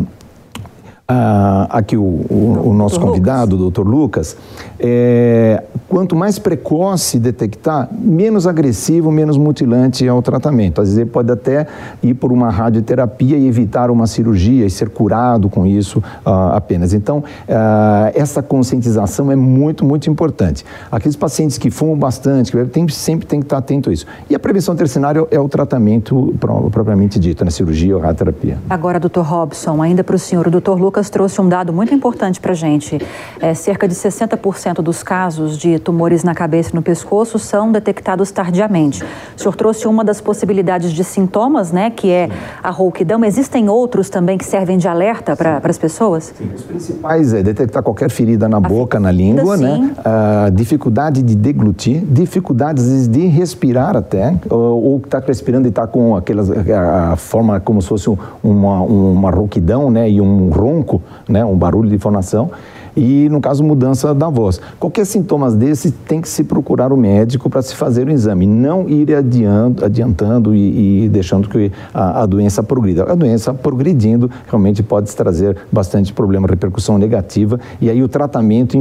ah, 1.09 1.69
aqui 1.71 1.97
o, 1.97 2.03
o, 2.03 2.71
o 2.71 2.75
nosso 2.75 2.99
convidado, 2.99 3.55
o 3.55 3.59
doutor 3.59 3.87
Lucas, 3.87 4.37
é, 4.79 5.63
quanto 5.89 6.17
mais 6.17 6.39
precoce 6.39 7.19
detectar, 7.19 7.89
menos 7.93 8.47
agressivo, 8.47 9.13
menos 9.13 9.37
mutilante 9.37 10.07
é 10.07 10.13
o 10.13 10.21
tratamento. 10.21 10.81
Às 10.81 10.89
vezes 10.89 10.99
ele 10.99 11.11
pode 11.11 11.31
até 11.31 11.67
ir 12.03 12.15
por 12.15 12.33
uma 12.33 12.51
radioterapia 12.51 13.37
e 13.37 13.47
evitar 13.47 13.91
uma 13.91 14.07
cirurgia 14.07 14.67
e 14.67 14.71
ser 14.71 14.91
curado 14.91 15.49
com 15.49 15.65
isso 15.65 16.03
ah, 16.25 16.57
apenas. 16.57 16.93
Então, 16.93 17.23
ah, 17.49 18.11
essa 18.15 18.43
conscientização 18.43 19.31
é 19.31 19.37
muito, 19.37 19.85
muito 19.85 20.11
importante. 20.11 20.65
Aqueles 20.91 21.17
pacientes 21.17 21.57
que 21.57 21.71
fumam 21.71 21.97
bastante, 21.97 22.51
que 22.51 22.65
tem, 22.65 22.89
sempre 22.89 23.27
tem 23.27 23.39
que 23.39 23.47
estar 23.47 23.59
atento 23.59 23.91
a 23.91 23.93
isso. 23.93 24.07
E 24.29 24.35
a 24.35 24.39
prevenção 24.39 24.75
terciária 24.75 25.25
é 25.31 25.39
o 25.39 25.49
tratamento 25.49 26.35
propriamente 26.39 27.19
dito, 27.19 27.41
na 27.41 27.47
né? 27.47 27.51
cirurgia 27.51 27.95
ou 27.95 28.03
radioterapia. 28.03 28.59
Agora, 28.69 28.99
doutor 28.99 29.25
Robson, 29.25 29.81
ainda 29.81 30.03
para 30.03 30.17
o 30.17 30.19
senhor, 30.19 30.47
o 30.49 30.51
doutor 30.51 30.79
Lucas 30.79 30.96
Lucas 30.97 31.11
trouxe 31.11 31.39
um 31.43 31.49
dado 31.49 31.75
muito 31.75 31.93
importante 31.93 32.41
para 32.41 32.53
a 32.53 32.55
gente. 32.55 32.99
É, 33.39 33.53
cerca 33.53 33.87
de 33.87 33.95
60% 33.95 34.77
dos 34.77 35.03
casos 35.03 35.59
de 35.59 35.79
tumores 35.79 36.25
na 36.25 36.35
cabeça 36.35 36.71
e 36.73 36.75
no 36.75 36.81
pescoço 36.81 37.39
são 37.39 37.71
detectados 37.71 38.31
tardiamente. 38.31 39.05
O 39.37 39.41
senhor 39.41 39.55
trouxe 39.55 39.87
uma 39.87 40.03
das 40.03 40.23
possibilidades 40.23 40.91
de 40.93 41.05
sintomas, 41.05 41.71
né, 41.71 41.91
que 41.91 42.11
é 42.11 42.31
a 42.63 42.71
rouquidão. 42.71 43.23
Existem 43.27 43.69
outros 43.69 44.09
também 44.09 44.39
que 44.39 44.45
servem 44.47 44.79
de 44.79 44.89
alerta 44.89 45.37
para 45.37 45.61
as 45.63 45.77
pessoas? 45.77 46.33
Sim, 46.35 46.49
os 46.55 46.63
principais 46.63 47.35
é 47.35 47.43
detectar 47.43 47.83
qualquer 47.83 48.09
ferida 48.09 48.49
na 48.49 48.57
a 48.57 48.61
boca, 48.61 48.99
na 48.99 49.13
língua, 49.13 49.59
né? 49.59 49.95
A 50.03 50.49
dificuldade 50.49 51.23
de 51.23 51.37
deglutir, 51.37 52.03
dificuldades 52.07 53.07
de 53.07 53.27
respirar 53.27 53.95
até, 53.95 54.35
ou 54.49 54.97
está 55.05 55.19
respirando 55.19 55.69
e 55.69 55.69
está 55.69 55.87
com 55.87 56.17
aquelas, 56.17 56.51
a, 56.51 57.13
a, 57.13 57.17
forma 57.17 57.61
como 57.61 57.83
se 57.83 57.89
fosse 57.89 58.09
uma, 58.43 58.81
uma 58.81 59.31
rouquidão, 59.31 59.91
né, 59.91 60.09
e 60.09 60.23
um 60.23 60.49
ronco 60.49 60.86
ronco, 60.87 61.03
né, 61.29 61.45
um 61.45 61.57
barulho 61.57 61.91
de 61.91 61.99
fonação, 61.99 62.51
e 62.97 63.29
no 63.29 63.43
caso 63.43 63.63
mudança 63.63 64.15
da 64.15 64.29
voz. 64.31 64.59
Qualquer 64.81 65.05
sintomas 65.05 65.55
desse 65.55 65.91
tem 65.91 66.21
que 66.21 66.29
se 66.29 66.43
procurar 66.45 66.93
o 66.93 66.97
médico 66.97 67.51
para 67.51 67.61
se 67.61 67.75
fazer 67.75 68.07
o 68.07 68.11
exame, 68.11 68.47
não 68.47 68.89
ir 68.89 69.15
adiando, 69.15 69.85
adiantando 69.85 70.55
e, 70.55 71.05
e 71.05 71.09
deixando 71.09 71.47
que 71.49 71.71
a, 71.93 72.23
a, 72.23 72.27
doença 72.27 72.63
progrida. 72.63 73.03
A 73.03 73.15
doença 73.15 73.53
progredindo 73.53 74.31
realmente 74.49 74.83
pode 74.83 75.15
trazer 75.15 75.59
bastante 75.71 76.13
problema, 76.13 76.47
repercussão 76.49 76.97
negativa 76.97 77.61
e 77.81 77.91
aí 77.91 78.03
o 78.03 78.09
tratamento 78.09 78.79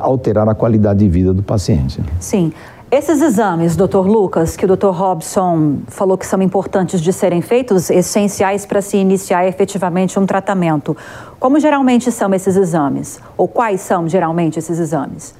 alterar 0.00 0.48
a 0.48 0.54
qualidade 0.54 1.00
de 1.00 1.08
vida 1.08 1.34
do 1.34 1.42
paciente. 1.42 2.00
Sim. 2.18 2.52
Esses 2.92 3.22
exames, 3.22 3.76
doutor 3.76 4.04
Lucas, 4.04 4.56
que 4.56 4.64
o 4.64 4.68
doutor 4.68 4.92
Robson 4.92 5.78
falou 5.86 6.18
que 6.18 6.26
são 6.26 6.42
importantes 6.42 7.00
de 7.00 7.12
serem 7.12 7.40
feitos, 7.40 7.88
essenciais 7.88 8.66
para 8.66 8.82
se 8.82 8.96
iniciar 8.96 9.46
efetivamente 9.46 10.18
um 10.18 10.26
tratamento, 10.26 10.96
como 11.38 11.60
geralmente 11.60 12.10
são 12.10 12.34
esses 12.34 12.56
exames? 12.56 13.20
Ou 13.36 13.46
quais 13.46 13.80
são 13.80 14.08
geralmente 14.08 14.58
esses 14.58 14.76
exames? 14.80 15.36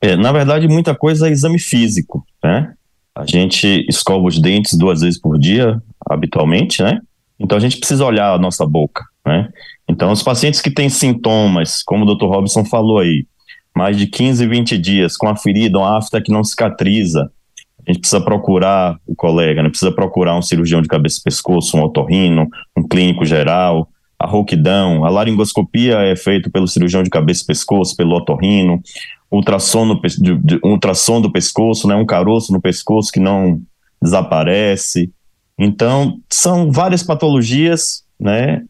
É, 0.00 0.16
na 0.16 0.32
verdade, 0.32 0.66
muita 0.66 0.96
coisa 0.96 1.28
é 1.28 1.30
exame 1.30 1.60
físico, 1.60 2.26
né? 2.42 2.74
A 3.14 3.24
gente 3.24 3.86
escova 3.88 4.26
os 4.26 4.40
dentes 4.40 4.76
duas 4.76 5.00
vezes 5.00 5.20
por 5.20 5.38
dia, 5.38 5.80
habitualmente, 6.04 6.82
né? 6.82 6.98
Então 7.38 7.56
a 7.56 7.60
gente 7.60 7.78
precisa 7.78 8.04
olhar 8.04 8.34
a 8.34 8.38
nossa 8.38 8.66
boca, 8.66 9.04
né? 9.24 9.48
Então, 9.88 10.10
os 10.10 10.24
pacientes 10.24 10.60
que 10.60 10.70
têm 10.70 10.88
sintomas, 10.88 11.84
como 11.84 12.04
o 12.04 12.14
Dr. 12.16 12.24
Robson 12.24 12.64
falou 12.64 12.98
aí, 12.98 13.26
mais 13.74 13.96
de 13.96 14.06
15, 14.06 14.46
20 14.46 14.78
dias 14.78 15.16
com 15.16 15.28
a 15.28 15.36
ferida, 15.36 15.78
uma 15.78 15.96
afta 15.96 16.20
que 16.20 16.30
não 16.30 16.44
cicatriza, 16.44 17.30
a 17.86 17.90
gente 17.90 18.00
precisa 18.00 18.20
procurar 18.20 18.96
o 19.06 19.14
colega, 19.14 19.62
né? 19.62 19.68
precisa 19.68 19.90
procurar 19.90 20.36
um 20.36 20.42
cirurgião 20.42 20.80
de 20.80 20.88
cabeça 20.88 21.18
e 21.18 21.24
pescoço, 21.24 21.76
um 21.76 21.82
otorrino, 21.82 22.48
um 22.76 22.86
clínico 22.86 23.24
geral, 23.24 23.88
a 24.18 24.26
rouquidão, 24.26 25.04
a 25.04 25.10
laringoscopia 25.10 25.98
é 25.98 26.14
feita 26.14 26.48
pelo 26.48 26.68
cirurgião 26.68 27.02
de 27.02 27.10
cabeça 27.10 27.42
e 27.42 27.46
pescoço, 27.46 27.96
pelo 27.96 28.14
otorrino, 28.14 28.80
ultrassom, 29.30 29.84
no, 29.84 30.00
de, 30.00 30.36
de, 30.36 30.60
ultrassom 30.62 31.20
do 31.20 31.32
pescoço, 31.32 31.88
né? 31.88 31.96
um 31.96 32.06
caroço 32.06 32.52
no 32.52 32.60
pescoço 32.60 33.10
que 33.10 33.18
não 33.18 33.60
desaparece. 34.00 35.10
Então, 35.58 36.18
são 36.30 36.70
várias 36.70 37.02
patologias, 37.02 38.04
né, 38.18 38.62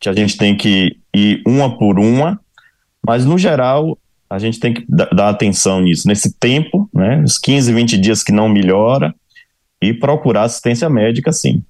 que 0.00 0.08
a 0.08 0.12
gente 0.12 0.36
tem 0.36 0.56
que 0.56 0.96
ir 1.14 1.42
uma 1.46 1.78
por 1.78 1.98
uma, 1.98 2.40
mas 3.06 3.24
no 3.24 3.38
geral 3.38 3.98
a 4.34 4.38
gente 4.38 4.58
tem 4.58 4.74
que 4.74 4.84
dar 4.88 5.28
atenção 5.28 5.80
nisso, 5.80 6.08
nesse 6.08 6.32
tempo, 6.38 6.88
né, 6.92 7.22
os 7.24 7.38
15, 7.38 7.72
20 7.72 7.98
dias 7.98 8.22
que 8.22 8.32
não 8.32 8.48
melhora, 8.48 9.14
e 9.80 9.94
procurar 9.94 10.42
assistência 10.42 10.88
médica, 10.90 11.32
sim. 11.32 11.62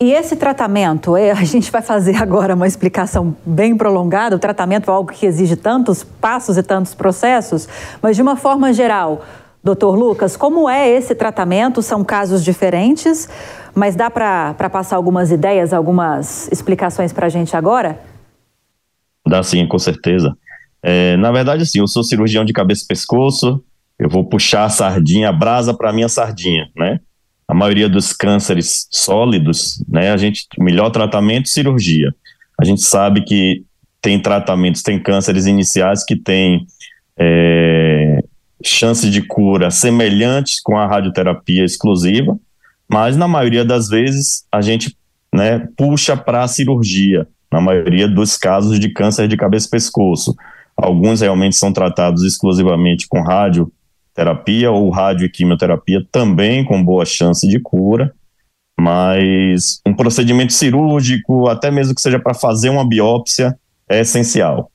E 0.00 0.12
esse 0.12 0.34
tratamento, 0.34 1.16
é, 1.16 1.30
a 1.30 1.44
gente 1.44 1.70
vai 1.70 1.80
fazer 1.80 2.16
agora 2.20 2.56
uma 2.56 2.66
explicação 2.66 3.36
bem 3.46 3.76
prolongada. 3.76 4.34
O 4.34 4.38
tratamento 4.38 4.90
é 4.90 4.94
algo 4.94 5.12
que 5.12 5.24
exige 5.24 5.54
tantos 5.54 6.02
passos 6.02 6.56
e 6.56 6.62
tantos 6.62 6.92
processos, 6.92 7.68
mas 8.00 8.16
de 8.16 8.22
uma 8.22 8.34
forma 8.34 8.72
geral, 8.72 9.24
doutor 9.62 9.94
Lucas, 9.94 10.36
como 10.36 10.68
é 10.68 10.88
esse 10.88 11.14
tratamento? 11.14 11.80
São 11.82 12.02
casos 12.02 12.42
diferentes, 12.42 13.28
mas 13.74 13.94
dá 13.94 14.10
para 14.10 14.68
passar 14.70 14.96
algumas 14.96 15.30
ideias, 15.30 15.72
algumas 15.72 16.50
explicações 16.50 17.12
para 17.12 17.26
a 17.26 17.30
gente 17.30 17.56
agora? 17.56 18.00
Dá 19.24 19.40
sim, 19.44 19.68
com 19.68 19.78
certeza. 19.78 20.36
É, 20.82 21.16
na 21.16 21.30
verdade, 21.30 21.62
assim, 21.62 21.78
eu 21.78 21.86
sou 21.86 22.02
cirurgião 22.02 22.44
de 22.44 22.52
cabeça 22.52 22.84
e 22.84 22.88
pescoço, 22.88 23.62
eu 23.98 24.08
vou 24.08 24.24
puxar 24.24 24.64
a 24.64 24.68
sardinha, 24.68 25.28
a 25.28 25.32
brasa 25.32 25.72
para 25.72 25.92
minha 25.92 26.08
sardinha, 26.08 26.68
né? 26.76 27.00
A 27.46 27.54
maioria 27.54 27.88
dos 27.88 28.12
cânceres 28.12 28.88
sólidos, 28.90 29.82
né? 29.88 30.10
A 30.10 30.16
gente, 30.16 30.46
o 30.58 30.64
melhor 30.64 30.90
tratamento, 30.90 31.48
cirurgia. 31.48 32.12
A 32.60 32.64
gente 32.64 32.82
sabe 32.82 33.22
que 33.22 33.64
tem 34.00 34.20
tratamentos, 34.20 34.82
tem 34.82 35.00
cânceres 35.00 35.46
iniciais 35.46 36.04
que 36.04 36.16
têm 36.16 36.66
é, 37.16 38.24
chances 38.64 39.10
de 39.10 39.22
cura 39.22 39.70
semelhantes 39.70 40.60
com 40.60 40.76
a 40.76 40.86
radioterapia 40.86 41.64
exclusiva, 41.64 42.36
mas 42.88 43.16
na 43.16 43.28
maioria 43.28 43.64
das 43.64 43.88
vezes 43.88 44.44
a 44.50 44.60
gente 44.60 44.96
né, 45.32 45.66
puxa 45.76 46.16
para 46.16 46.42
a 46.42 46.48
cirurgia, 46.48 47.26
na 47.50 47.60
maioria 47.60 48.08
dos 48.08 48.36
casos 48.36 48.78
de 48.80 48.90
câncer 48.90 49.28
de 49.28 49.36
cabeça 49.36 49.66
e 49.68 49.70
pescoço. 49.70 50.34
Alguns 50.76 51.20
realmente 51.20 51.56
são 51.56 51.72
tratados 51.72 52.24
exclusivamente 52.24 53.06
com 53.06 53.22
radioterapia 53.22 54.70
ou 54.70 54.90
rádio 54.90 55.26
e 55.26 55.30
quimioterapia, 55.30 56.04
também 56.10 56.64
com 56.64 56.82
boa 56.82 57.04
chance 57.04 57.46
de 57.46 57.60
cura. 57.60 58.14
Mas 58.78 59.80
um 59.86 59.94
procedimento 59.94 60.52
cirúrgico, 60.52 61.46
até 61.48 61.70
mesmo 61.70 61.94
que 61.94 62.00
seja 62.00 62.18
para 62.18 62.34
fazer 62.34 62.70
uma 62.70 62.88
biópsia, 62.88 63.56
é 63.88 64.00
essencial. 64.00 64.71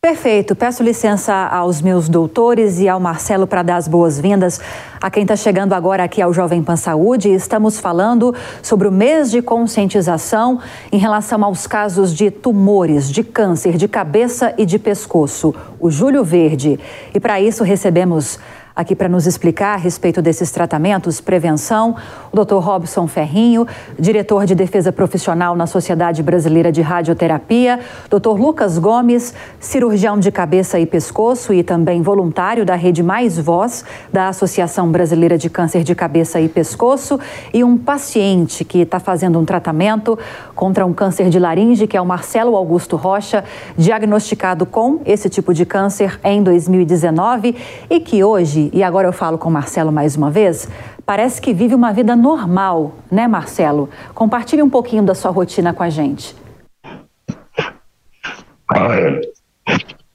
Perfeito. 0.00 0.54
Peço 0.54 0.80
licença 0.84 1.34
aos 1.34 1.82
meus 1.82 2.08
doutores 2.08 2.78
e 2.78 2.88
ao 2.88 3.00
Marcelo 3.00 3.48
para 3.48 3.64
dar 3.64 3.74
as 3.78 3.88
boas-vindas 3.88 4.60
a 5.00 5.10
quem 5.10 5.22
está 5.24 5.34
chegando 5.34 5.72
agora 5.72 6.04
aqui 6.04 6.22
ao 6.22 6.32
Jovem 6.32 6.62
Pan 6.62 6.76
Saúde. 6.76 7.28
Estamos 7.30 7.80
falando 7.80 8.32
sobre 8.62 8.86
o 8.86 8.92
mês 8.92 9.28
de 9.28 9.42
conscientização 9.42 10.60
em 10.92 10.98
relação 10.98 11.44
aos 11.44 11.66
casos 11.66 12.14
de 12.14 12.30
tumores, 12.30 13.10
de 13.10 13.24
câncer 13.24 13.76
de 13.76 13.88
cabeça 13.88 14.54
e 14.56 14.64
de 14.64 14.78
pescoço, 14.78 15.52
o 15.80 15.90
Júlio 15.90 16.22
Verde. 16.22 16.78
E 17.12 17.18
para 17.18 17.40
isso 17.40 17.64
recebemos 17.64 18.38
aqui 18.78 18.94
para 18.94 19.08
nos 19.08 19.26
explicar 19.26 19.74
a 19.74 19.76
respeito 19.76 20.22
desses 20.22 20.52
tratamentos, 20.52 21.20
prevenção, 21.20 21.96
o 22.30 22.44
Dr. 22.44 22.58
Robson 22.58 23.08
Ferrinho, 23.08 23.66
diretor 23.98 24.46
de 24.46 24.54
defesa 24.54 24.92
profissional 24.92 25.56
na 25.56 25.66
Sociedade 25.66 26.22
Brasileira 26.22 26.70
de 26.70 26.80
Radioterapia, 26.80 27.80
Dr. 28.08 28.38
Lucas 28.38 28.78
Gomes, 28.78 29.34
cirurgião 29.58 30.16
de 30.16 30.30
cabeça 30.30 30.78
e 30.78 30.86
pescoço 30.86 31.52
e 31.52 31.64
também 31.64 32.02
voluntário 32.02 32.64
da 32.64 32.76
Rede 32.76 33.02
Mais 33.02 33.36
Voz, 33.36 33.84
da 34.12 34.28
Associação 34.28 34.92
Brasileira 34.92 35.36
de 35.36 35.50
Câncer 35.50 35.82
de 35.82 35.96
Cabeça 35.96 36.40
e 36.40 36.48
Pescoço, 36.48 37.18
e 37.52 37.64
um 37.64 37.76
paciente 37.76 38.64
que 38.64 38.78
está 38.78 39.00
fazendo 39.00 39.40
um 39.40 39.44
tratamento 39.44 40.16
contra 40.54 40.86
um 40.86 40.92
câncer 40.92 41.30
de 41.30 41.40
laringe, 41.40 41.88
que 41.88 41.96
é 41.96 42.00
o 42.00 42.06
Marcelo 42.06 42.54
Augusto 42.54 42.94
Rocha, 42.94 43.42
diagnosticado 43.76 44.64
com 44.64 45.00
esse 45.04 45.28
tipo 45.28 45.52
de 45.52 45.66
câncer 45.66 46.20
em 46.22 46.44
2019 46.44 47.56
e 47.90 47.98
que 47.98 48.22
hoje 48.22 48.67
e 48.72 48.82
agora 48.82 49.08
eu 49.08 49.12
falo 49.12 49.38
com 49.38 49.50
Marcelo 49.50 49.92
mais 49.92 50.16
uma 50.16 50.30
vez, 50.30 50.68
parece 51.04 51.40
que 51.40 51.52
vive 51.52 51.74
uma 51.74 51.92
vida 51.92 52.14
normal, 52.14 52.94
né, 53.10 53.26
Marcelo? 53.26 53.88
Compartilhe 54.14 54.62
um 54.62 54.70
pouquinho 54.70 55.02
da 55.02 55.14
sua 55.14 55.30
rotina 55.30 55.72
com 55.72 55.82
a 55.82 55.88
gente. 55.88 56.34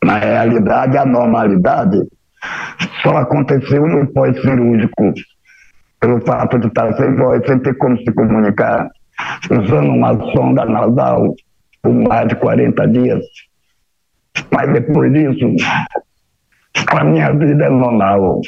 Na 0.03 0.17
realidade, 0.17 0.97
a 0.97 1.05
normalidade 1.05 2.07
só 3.01 3.17
aconteceu 3.17 3.87
no 3.87 4.05
pós-cirúrgico, 4.07 5.13
pelo 5.99 6.21
fato 6.25 6.59
de 6.59 6.67
estar 6.67 6.93
sem 6.95 7.15
voz, 7.15 7.41
sem 7.47 7.59
ter 7.59 7.77
como 7.77 7.97
se 7.97 8.11
comunicar, 8.11 8.89
usando 9.49 9.89
uma 9.89 10.13
sonda 10.33 10.65
nasal 10.65 11.33
por 11.81 11.93
mais 11.93 12.27
de 12.27 12.35
40 12.35 12.87
dias. 12.87 13.23
Mas 14.51 14.73
depois 14.73 15.11
disso, 15.13 15.55
a 16.87 17.03
minha 17.03 17.31
vida 17.33 17.65
é 17.65 17.69
normal. 17.69 18.41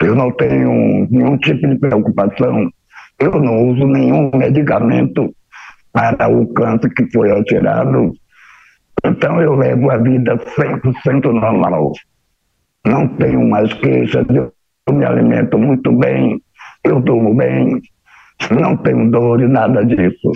Eu 0.00 0.14
não 0.14 0.30
tenho 0.32 1.06
nenhum 1.10 1.36
tipo 1.38 1.66
de 1.68 1.76
preocupação. 1.78 2.70
Eu 3.18 3.32
não 3.40 3.68
uso 3.70 3.86
nenhum 3.86 4.30
medicamento 4.34 5.34
para 5.92 6.28
o 6.28 6.46
câncer 6.54 6.90
que 6.94 7.10
foi 7.12 7.30
alterado. 7.30 8.12
Então 9.04 9.40
eu 9.40 9.54
levo 9.54 9.90
a 9.90 9.98
vida 9.98 10.36
100% 10.36 11.24
normal. 11.32 11.92
Não 12.84 13.06
tenho 13.16 13.48
mais 13.48 13.72
queixas, 13.74 14.26
eu 14.28 14.52
me 14.90 15.04
alimento 15.04 15.56
muito 15.56 15.92
bem, 15.92 16.40
eu 16.82 17.00
durmo 17.00 17.34
bem, 17.34 17.80
não 18.50 18.76
tenho 18.76 19.10
dor 19.10 19.40
e 19.40 19.46
nada 19.46 19.84
disso. 19.84 20.32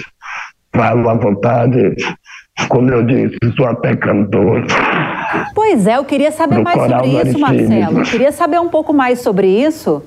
Falo 0.74 1.08
à 1.08 1.14
vontade, 1.14 1.96
como 2.68 2.90
eu 2.90 3.02
disse, 3.02 3.38
sou 3.56 3.66
até 3.66 3.96
cantor. 3.96 4.64
Pois 5.54 5.86
é, 5.86 5.96
eu 5.96 6.04
queria 6.04 6.30
saber 6.30 6.62
mais 6.62 6.80
sobre 6.80 7.08
isso, 7.08 7.38
Marcelo. 7.38 7.98
Eu 8.00 8.04
queria 8.04 8.32
saber 8.32 8.60
um 8.60 8.68
pouco 8.68 8.92
mais 8.92 9.20
sobre 9.20 9.46
isso. 9.46 10.02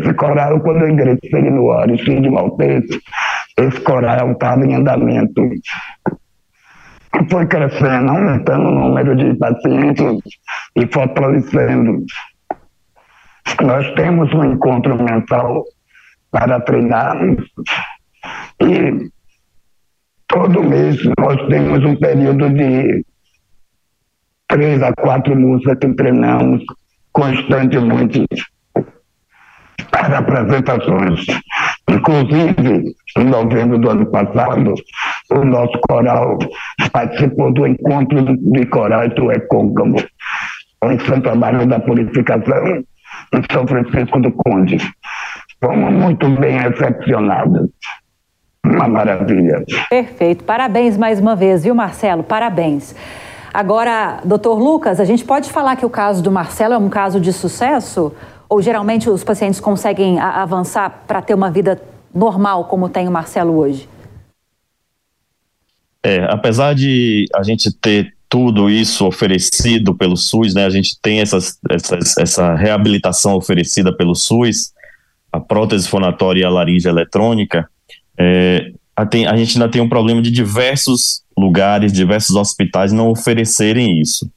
Esse 0.00 0.14
coral, 0.14 0.60
quando 0.60 0.82
eu 0.82 0.88
ingressei 0.88 1.50
no 1.50 1.70
Aristide 1.72 2.30
Maltese, 2.30 3.00
esse 3.58 3.80
coral 3.80 4.32
estava 4.32 4.64
em 4.64 4.74
andamento. 4.74 5.42
Foi 7.30 7.46
crescendo, 7.46 8.10
aumentando 8.10 8.68
o 8.68 8.70
número 8.70 9.14
de 9.14 9.34
pacientes 9.34 10.22
e 10.76 10.86
fortalecendo. 10.86 12.04
Nós 13.60 13.90
temos 13.94 14.32
um 14.32 14.44
encontro 14.44 14.96
mensal 15.02 15.64
para 16.30 16.60
treinarmos 16.60 17.44
e 18.62 19.10
todo 20.28 20.62
mês 20.62 20.96
nós 21.18 21.48
temos 21.48 21.84
um 21.84 21.96
período 21.96 22.48
de 22.50 23.04
três 24.50 24.82
a 24.82 24.92
quatro 24.92 25.34
músicas 25.34 25.78
que 25.78 25.94
treinamos 25.94 26.62
constantemente 27.12 28.26
para 29.90 30.18
apresentações. 30.18 31.24
Inclusive, 31.88 32.94
em 33.16 33.24
novembro 33.24 33.78
do 33.78 33.90
ano 33.90 34.06
passado, 34.06 34.74
o 35.30 35.44
nosso 35.44 35.78
coral 35.88 36.38
participou 36.92 37.52
do 37.52 37.66
encontro 37.66 38.36
de 38.36 38.66
corais 38.66 39.12
do 39.14 39.32
Ecôncavo, 39.32 39.96
em 40.84 40.98
Santo 41.00 41.30
Amaro 41.30 41.66
da 41.66 41.80
Purificação, 41.80 42.84
em 43.34 43.42
São 43.52 43.66
Francisco 43.66 44.20
do 44.20 44.32
Conde. 44.32 44.78
Fomos 45.62 45.92
muito 45.92 46.28
bem 46.40 46.58
recepcionados. 46.58 47.68
Uma 48.64 48.88
maravilha. 48.88 49.64
Perfeito. 49.88 50.44
Parabéns 50.44 50.96
mais 50.96 51.18
uma 51.18 51.34
vez, 51.34 51.64
viu, 51.64 51.74
Marcelo? 51.74 52.22
Parabéns. 52.22 52.94
Agora, 53.52 54.20
doutor 54.24 54.58
Lucas, 54.58 55.00
a 55.00 55.04
gente 55.04 55.24
pode 55.24 55.50
falar 55.50 55.76
que 55.76 55.84
o 55.84 55.90
caso 55.90 56.22
do 56.22 56.30
Marcelo 56.30 56.74
é 56.74 56.78
um 56.78 56.88
caso 56.88 57.20
de 57.20 57.32
sucesso? 57.32 58.12
Ou 58.48 58.62
geralmente 58.62 59.10
os 59.10 59.24
pacientes 59.24 59.60
conseguem 59.60 60.18
avançar 60.18 61.04
para 61.06 61.20
ter 61.20 61.34
uma 61.34 61.50
vida 61.50 61.80
normal, 62.14 62.64
como 62.64 62.88
tem 62.88 63.08
o 63.08 63.10
Marcelo 63.10 63.56
hoje? 63.56 63.88
É, 66.02 66.24
apesar 66.30 66.74
de 66.74 67.26
a 67.34 67.42
gente 67.42 67.72
ter 67.72 68.14
tudo 68.28 68.70
isso 68.70 69.04
oferecido 69.06 69.94
pelo 69.94 70.16
SUS, 70.16 70.54
né, 70.54 70.64
a 70.64 70.70
gente 70.70 70.96
tem 71.00 71.20
essas, 71.20 71.58
essas, 71.68 72.16
essa 72.16 72.54
reabilitação 72.54 73.34
oferecida 73.34 73.94
pelo 73.94 74.14
SUS, 74.14 74.72
a 75.32 75.40
prótese 75.40 75.88
fonatória 75.88 76.40
e 76.40 76.44
a 76.44 76.50
laringe 76.50 76.88
eletrônica, 76.88 77.68
é, 78.16 78.72
a, 78.94 79.04
tem, 79.04 79.26
a 79.26 79.36
gente 79.36 79.56
ainda 79.56 79.68
tem 79.68 79.80
um 79.80 79.88
problema 79.88 80.22
de 80.22 80.30
diversos 80.30 81.22
lugares, 81.40 81.92
diversos 81.92 82.36
hospitais 82.36 82.92
não 82.92 83.08
oferecerem 83.08 84.00
isso. 84.00 84.30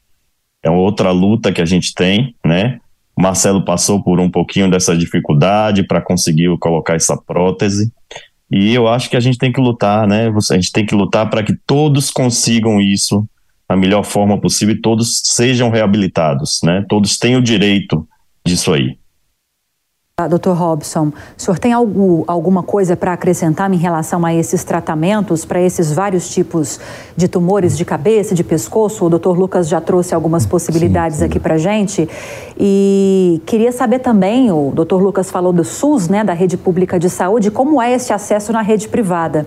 É 0.63 0.69
outra 0.69 1.11
luta 1.11 1.51
que 1.51 1.61
a 1.61 1.65
gente 1.65 1.93
tem, 1.93 2.35
né? 2.43 2.79
O 3.15 3.21
Marcelo 3.21 3.63
passou 3.63 4.01
por 4.01 4.19
um 4.19 4.29
pouquinho 4.29 4.71
dessa 4.71 4.97
dificuldade 4.97 5.83
para 5.83 6.01
conseguir 6.01 6.57
colocar 6.57 6.95
essa 6.95 7.15
prótese. 7.15 7.91
E 8.49 8.73
eu 8.73 8.87
acho 8.87 9.09
que 9.09 9.17
a 9.17 9.19
gente 9.19 9.37
tem 9.37 9.51
que 9.51 9.59
lutar, 9.59 10.07
né? 10.07 10.27
A 10.29 10.53
gente 10.55 10.71
tem 10.71 10.85
que 10.85 10.95
lutar 10.95 11.29
para 11.29 11.43
que 11.43 11.55
todos 11.67 12.09
consigam 12.09 12.79
isso 12.79 13.27
da 13.67 13.75
melhor 13.75 14.03
forma 14.03 14.39
possível 14.39 14.75
e 14.75 14.81
todos 14.81 15.21
sejam 15.25 15.69
reabilitados, 15.69 16.61
né? 16.63 16.85
Todos 16.87 17.17
têm 17.17 17.35
o 17.35 17.41
direito 17.41 18.07
disso 18.45 18.73
aí. 18.73 18.97
Ah, 20.23 20.27
doutor 20.27 20.55
Robson, 20.55 21.07
o 21.37 21.41
senhor 21.41 21.59
tem 21.59 21.73
alguma 21.73 22.63
coisa 22.63 22.95
para 22.95 23.11
acrescentar 23.11 23.71
em 23.73 23.75
relação 23.75 24.25
a 24.25 24.33
esses 24.33 24.63
tratamentos, 24.63 25.43
para 25.43 25.61
esses 25.61 25.91
vários 25.91 26.29
tipos 26.29 26.79
de 27.17 27.27
tumores 27.27 27.77
de 27.77 27.83
cabeça, 27.83 28.33
de 28.33 28.41
pescoço? 28.41 29.03
O 29.03 29.09
doutor 29.09 29.37
Lucas 29.37 29.67
já 29.67 29.81
trouxe 29.81 30.15
algumas 30.15 30.45
possibilidades 30.45 31.17
sim, 31.17 31.25
sim. 31.25 31.29
aqui 31.29 31.39
para 31.41 31.57
gente. 31.57 32.07
E 32.57 33.41
queria 33.45 33.73
saber 33.73 33.99
também, 33.99 34.49
o 34.49 34.71
doutor 34.73 35.03
Lucas 35.03 35.29
falou 35.29 35.51
do 35.51 35.65
SUS, 35.65 36.07
né, 36.07 36.23
da 36.23 36.31
rede 36.31 36.55
pública 36.55 36.97
de 36.97 37.09
saúde, 37.09 37.51
como 37.51 37.81
é 37.81 37.91
esse 37.91 38.13
acesso 38.13 38.53
na 38.53 38.61
rede 38.61 38.87
privada? 38.87 39.45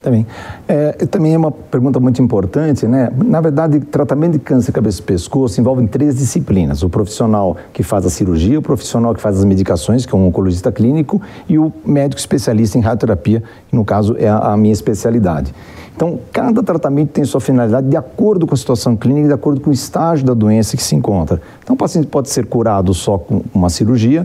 Também. 0.00 0.24
É, 0.68 0.92
também 1.06 1.34
é 1.34 1.36
uma 1.36 1.50
pergunta 1.50 1.98
muito 1.98 2.22
importante, 2.22 2.86
né? 2.86 3.10
Na 3.16 3.40
verdade, 3.40 3.80
tratamento 3.80 4.34
de 4.34 4.38
câncer 4.38 4.66
de 4.66 4.72
cabeça 4.72 5.00
e 5.00 5.02
pescoço 5.02 5.60
envolve 5.60 5.84
três 5.88 6.14
disciplinas: 6.14 6.84
o 6.84 6.88
profissional 6.88 7.56
que 7.72 7.82
faz 7.82 8.06
a 8.06 8.10
cirurgia, 8.10 8.60
o 8.60 8.62
profissional 8.62 9.12
que 9.12 9.20
faz 9.20 9.38
as 9.38 9.44
medicações, 9.44 10.06
que 10.06 10.14
é 10.14 10.16
um 10.16 10.28
oncologista 10.28 10.70
clínico, 10.70 11.20
e 11.48 11.58
o 11.58 11.72
médico 11.84 12.20
especialista 12.20 12.78
em 12.78 12.80
radioterapia, 12.80 13.42
que 13.68 13.74
no 13.74 13.84
caso 13.84 14.14
é 14.16 14.28
a, 14.28 14.56
minha 14.56 14.72
especialidade. 14.72 15.52
Então, 15.96 16.20
cada 16.32 16.62
tratamento 16.62 17.10
tem 17.10 17.24
sua 17.24 17.40
finalidade 17.40 17.88
de 17.88 17.96
acordo 17.96 18.46
com 18.46 18.54
a 18.54 18.56
situação 18.56 18.96
clínica, 18.96 19.26
de 19.26 19.34
acordo 19.34 19.60
com 19.60 19.70
o 19.70 19.72
estágio 19.72 20.24
da 20.24 20.32
doença 20.32 20.76
que 20.76 20.82
se 20.84 20.94
encontra. 20.94 21.42
Então, 21.60 21.74
o 21.74 21.76
paciente 21.76 22.06
pode 22.06 22.30
ser 22.30 22.46
curado 22.46 22.94
só 22.94 23.18
com 23.18 23.42
uma 23.52 23.68
cirurgia, 23.68 24.24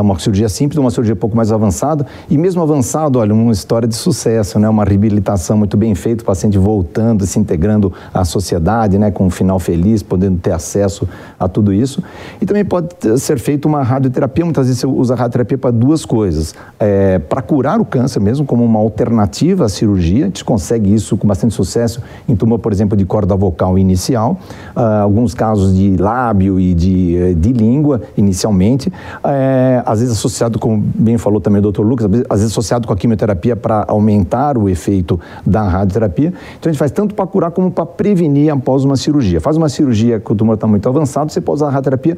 uma 0.00 0.18
cirurgia 0.18 0.48
simples, 0.48 0.78
uma 0.78 0.90
cirurgia 0.90 1.14
um 1.14 1.18
pouco 1.18 1.36
mais 1.36 1.52
avançada. 1.52 2.06
E 2.30 2.38
mesmo 2.38 2.62
avançado, 2.62 3.18
olha, 3.18 3.34
uma 3.34 3.52
história 3.52 3.86
de 3.86 3.94
sucesso, 3.94 4.58
né? 4.58 4.68
Uma 4.68 4.84
reabilitação 4.84 5.56
muito 5.56 5.76
bem 5.76 5.94
feita, 5.94 6.22
o 6.22 6.26
paciente 6.26 6.58
voltando, 6.58 7.26
se 7.26 7.38
integrando 7.38 7.92
à 8.12 8.24
sociedade, 8.24 8.98
né? 8.98 9.10
Com 9.10 9.26
um 9.26 9.30
final 9.30 9.58
feliz, 9.58 10.02
podendo 10.02 10.38
ter 10.38 10.52
acesso 10.52 11.08
a 11.38 11.48
tudo 11.48 11.72
isso. 11.72 12.02
E 12.40 12.46
também 12.46 12.64
pode 12.64 12.88
ser 13.18 13.38
feita 13.38 13.68
uma 13.68 13.82
radioterapia. 13.82 14.44
Muitas 14.44 14.66
vezes 14.66 14.80
você 14.80 14.86
usa 14.86 15.14
a 15.14 15.16
radioterapia 15.16 15.58
para 15.58 15.70
duas 15.70 16.04
coisas. 16.04 16.54
É, 16.78 17.18
para 17.18 17.42
curar 17.42 17.80
o 17.80 17.84
câncer 17.84 18.20
mesmo, 18.20 18.46
como 18.46 18.64
uma 18.64 18.78
alternativa 18.78 19.64
à 19.64 19.68
cirurgia. 19.68 20.24
A 20.24 20.26
gente 20.26 20.44
consegue 20.44 20.92
isso 20.92 21.16
com 21.16 21.26
bastante 21.26 21.54
sucesso 21.54 22.02
em 22.28 22.34
tumor, 22.34 22.58
por 22.58 22.72
exemplo, 22.72 22.96
de 22.96 23.04
corda 23.04 23.36
vocal 23.36 23.78
inicial. 23.78 24.38
Uh, 24.76 24.80
alguns 25.02 25.34
casos 25.34 25.76
de 25.76 25.96
lábio 25.96 26.58
e 26.58 26.74
de, 26.74 27.16
eh, 27.16 27.34
de 27.34 27.52
língua, 27.52 28.02
inicialmente. 28.16 28.92
É, 29.24 29.81
às 29.86 30.00
vezes 30.00 30.16
associado, 30.16 30.58
como 30.58 30.78
bem 30.78 31.18
falou 31.18 31.40
também 31.40 31.60
o 31.64 31.70
Dr. 31.70 31.82
Lucas, 31.82 32.06
às 32.28 32.40
vezes 32.40 32.52
associado 32.52 32.86
com 32.86 32.92
a 32.92 32.96
quimioterapia 32.96 33.56
para 33.56 33.84
aumentar 33.88 34.56
o 34.56 34.68
efeito 34.68 35.18
da 35.44 35.62
radioterapia. 35.62 36.32
Então 36.58 36.68
a 36.68 36.72
gente 36.72 36.78
faz 36.78 36.90
tanto 36.90 37.14
para 37.14 37.26
curar 37.26 37.50
como 37.50 37.70
para 37.70 37.86
prevenir 37.86 38.52
após 38.52 38.84
uma 38.84 38.96
cirurgia. 38.96 39.40
Faz 39.40 39.56
uma 39.56 39.68
cirurgia 39.68 40.20
que 40.20 40.32
o 40.32 40.34
tumor 40.34 40.54
está 40.54 40.66
muito 40.66 40.88
avançado, 40.88 41.30
você 41.30 41.40
pode 41.40 41.56
usar 41.56 41.66
a 41.66 41.70
radioterapia 41.70 42.16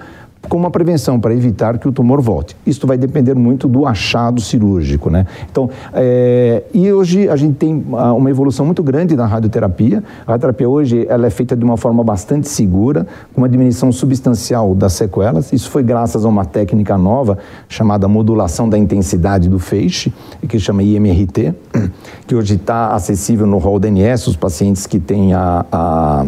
como 0.49 0.65
uma 0.65 0.71
prevenção 0.71 1.19
para 1.19 1.35
evitar 1.35 1.79
que 1.79 1.89
o 1.89 1.93
tumor 1.93 2.21
volte. 2.21 2.57
Isso 2.67 2.87
vai 2.87 2.97
depender 2.97 3.35
muito 3.35 3.69
do 3.69 3.87
achado 3.87 4.41
cirúrgico, 4.41 5.11
né? 5.11 5.27
Então, 5.51 5.69
é, 5.93 6.63
e 6.73 6.93
hoje 6.93 7.29
a 7.29 7.37
gente 7.37 7.55
tem 7.55 7.85
ah, 7.95 8.13
uma 8.13 8.31
evolução 8.31 8.65
muito 8.65 8.83
grande 8.83 9.17
na 9.17 9.27
radioterapia. 9.27 10.03
A 10.27 10.33
radioterapia 10.33 10.69
hoje 10.69 11.07
ela 11.09 11.27
é 11.27 11.31
feita 11.31 11.57
de 11.57 11.65
uma 11.65 11.77
forma 11.77 12.03
bastante 12.05 12.49
segura, 12.49 13.07
com 13.33 13.41
uma 13.41 13.49
diminuição 13.49 13.91
substancial 13.93 14.75
das 14.75 14.93
sequelas. 14.95 15.53
Isso 15.53 15.71
foi 15.71 15.83
graças 15.83 16.25
a 16.25 16.29
uma 16.29 16.45
técnica 16.45 16.97
nova 16.97 17.39
chamada 17.69 18.07
modulação 18.09 18.69
da 18.69 18.79
intensidade 18.79 19.49
do 19.49 19.59
feixe, 19.59 20.13
que 20.49 20.59
chama 20.59 20.83
IMRT, 20.83 21.55
que 22.27 22.35
hoje 22.35 22.55
está 22.55 22.89
acessível 22.89 23.47
no 23.47 23.59
rol 23.59 23.79
DNS, 23.79 24.29
os 24.29 24.37
pacientes 24.37 24.87
que 24.87 24.99
têm 24.99 25.35
a, 25.35 25.65
a 25.71 26.27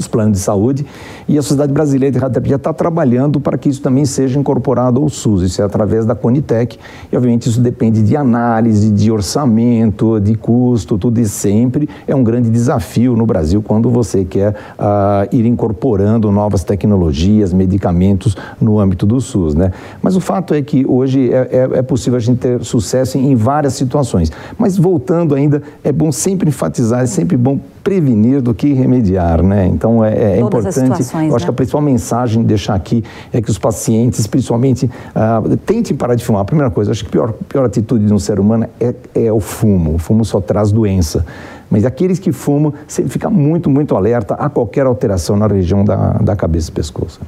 os 0.00 0.08
planos 0.08 0.38
de 0.38 0.42
saúde 0.42 0.84
e 1.28 1.38
a 1.38 1.42
Sociedade 1.42 1.72
Brasileira 1.72 2.12
de 2.12 2.18
Radioterapia 2.18 2.56
está 2.56 2.72
trabalhando 2.72 3.38
para 3.38 3.56
que 3.56 3.68
isso 3.68 3.80
também 3.80 4.04
seja 4.04 4.38
incorporado 4.38 5.00
ao 5.00 5.08
SUS, 5.08 5.42
isso 5.42 5.62
é 5.62 5.64
através 5.64 6.04
da 6.04 6.14
Conitec 6.14 6.78
e 7.12 7.16
obviamente 7.16 7.48
isso 7.48 7.60
depende 7.60 8.02
de 8.02 8.16
análise, 8.16 8.90
de 8.90 9.10
orçamento, 9.10 10.18
de 10.20 10.34
custo, 10.34 10.98
tudo 10.98 11.20
e 11.20 11.26
sempre 11.26 11.88
é 12.06 12.14
um 12.14 12.24
grande 12.24 12.50
desafio 12.50 13.14
no 13.14 13.26
Brasil 13.26 13.62
quando 13.62 13.90
você 13.90 14.24
quer 14.24 14.50
uh, 14.78 15.34
ir 15.34 15.46
incorporando 15.46 16.30
novas 16.32 16.64
tecnologias, 16.64 17.52
medicamentos 17.52 18.36
no 18.60 18.78
âmbito 18.80 19.06
do 19.06 19.20
SUS, 19.20 19.54
né? 19.54 19.72
Mas 20.02 20.16
o 20.16 20.20
fato 20.20 20.54
é 20.54 20.62
que 20.62 20.84
hoje 20.86 21.32
é, 21.32 21.48
é, 21.52 21.78
é 21.78 21.82
possível 21.82 22.16
a 22.16 22.20
gente 22.20 22.38
ter 22.38 22.64
sucesso 22.64 23.18
em 23.18 23.34
várias 23.34 23.74
situações, 23.74 24.32
mas 24.58 24.76
voltando 24.76 25.34
ainda, 25.34 25.62
é 25.84 25.92
bom 25.92 26.10
sempre 26.10 26.48
enfatizar, 26.48 27.02
é 27.02 27.06
sempre 27.06 27.36
bom 27.36 27.58
prevenir 27.82 28.40
do 28.40 28.54
que 28.54 28.72
remediar, 28.72 29.42
né? 29.42 29.66
Então 29.66 30.04
é, 30.04 30.36
é 30.36 30.40
importante. 30.40 30.88
Eu 30.88 30.94
acho 30.94 31.32
né? 31.32 31.38
que 31.38 31.50
a 31.50 31.52
principal 31.52 31.80
mensagem 31.80 32.42
de 32.42 32.48
deixar 32.48 32.74
aqui 32.74 33.02
é 33.32 33.40
que 33.40 33.50
os 33.50 33.58
pacientes, 33.58 34.26
principalmente, 34.26 34.86
uh, 34.86 35.56
tentem 35.58 35.96
parar 35.96 36.14
de 36.14 36.24
fumar. 36.24 36.42
A 36.42 36.44
primeira 36.44 36.70
coisa, 36.70 36.90
acho 36.90 37.04
que 37.04 37.08
a 37.08 37.12
pior, 37.12 37.32
pior 37.48 37.64
atitude 37.64 38.06
de 38.06 38.12
um 38.12 38.18
ser 38.18 38.38
humano 38.38 38.66
é, 38.78 38.94
é 39.14 39.32
o 39.32 39.40
fumo. 39.40 39.94
O 39.94 39.98
fumo 39.98 40.24
só 40.24 40.40
traz 40.40 40.72
doença. 40.72 41.24
Mas 41.70 41.84
aqueles 41.84 42.18
que 42.18 42.32
fumam, 42.32 42.74
sempre 42.88 43.12
fica 43.12 43.30
muito, 43.30 43.70
muito 43.70 43.94
alerta 43.96 44.34
a 44.34 44.48
qualquer 44.48 44.86
alteração 44.86 45.36
na 45.36 45.46
região 45.46 45.84
da, 45.84 46.14
da 46.14 46.34
cabeça 46.34 46.70
e 46.70 46.72
pescoço. 46.72 47.20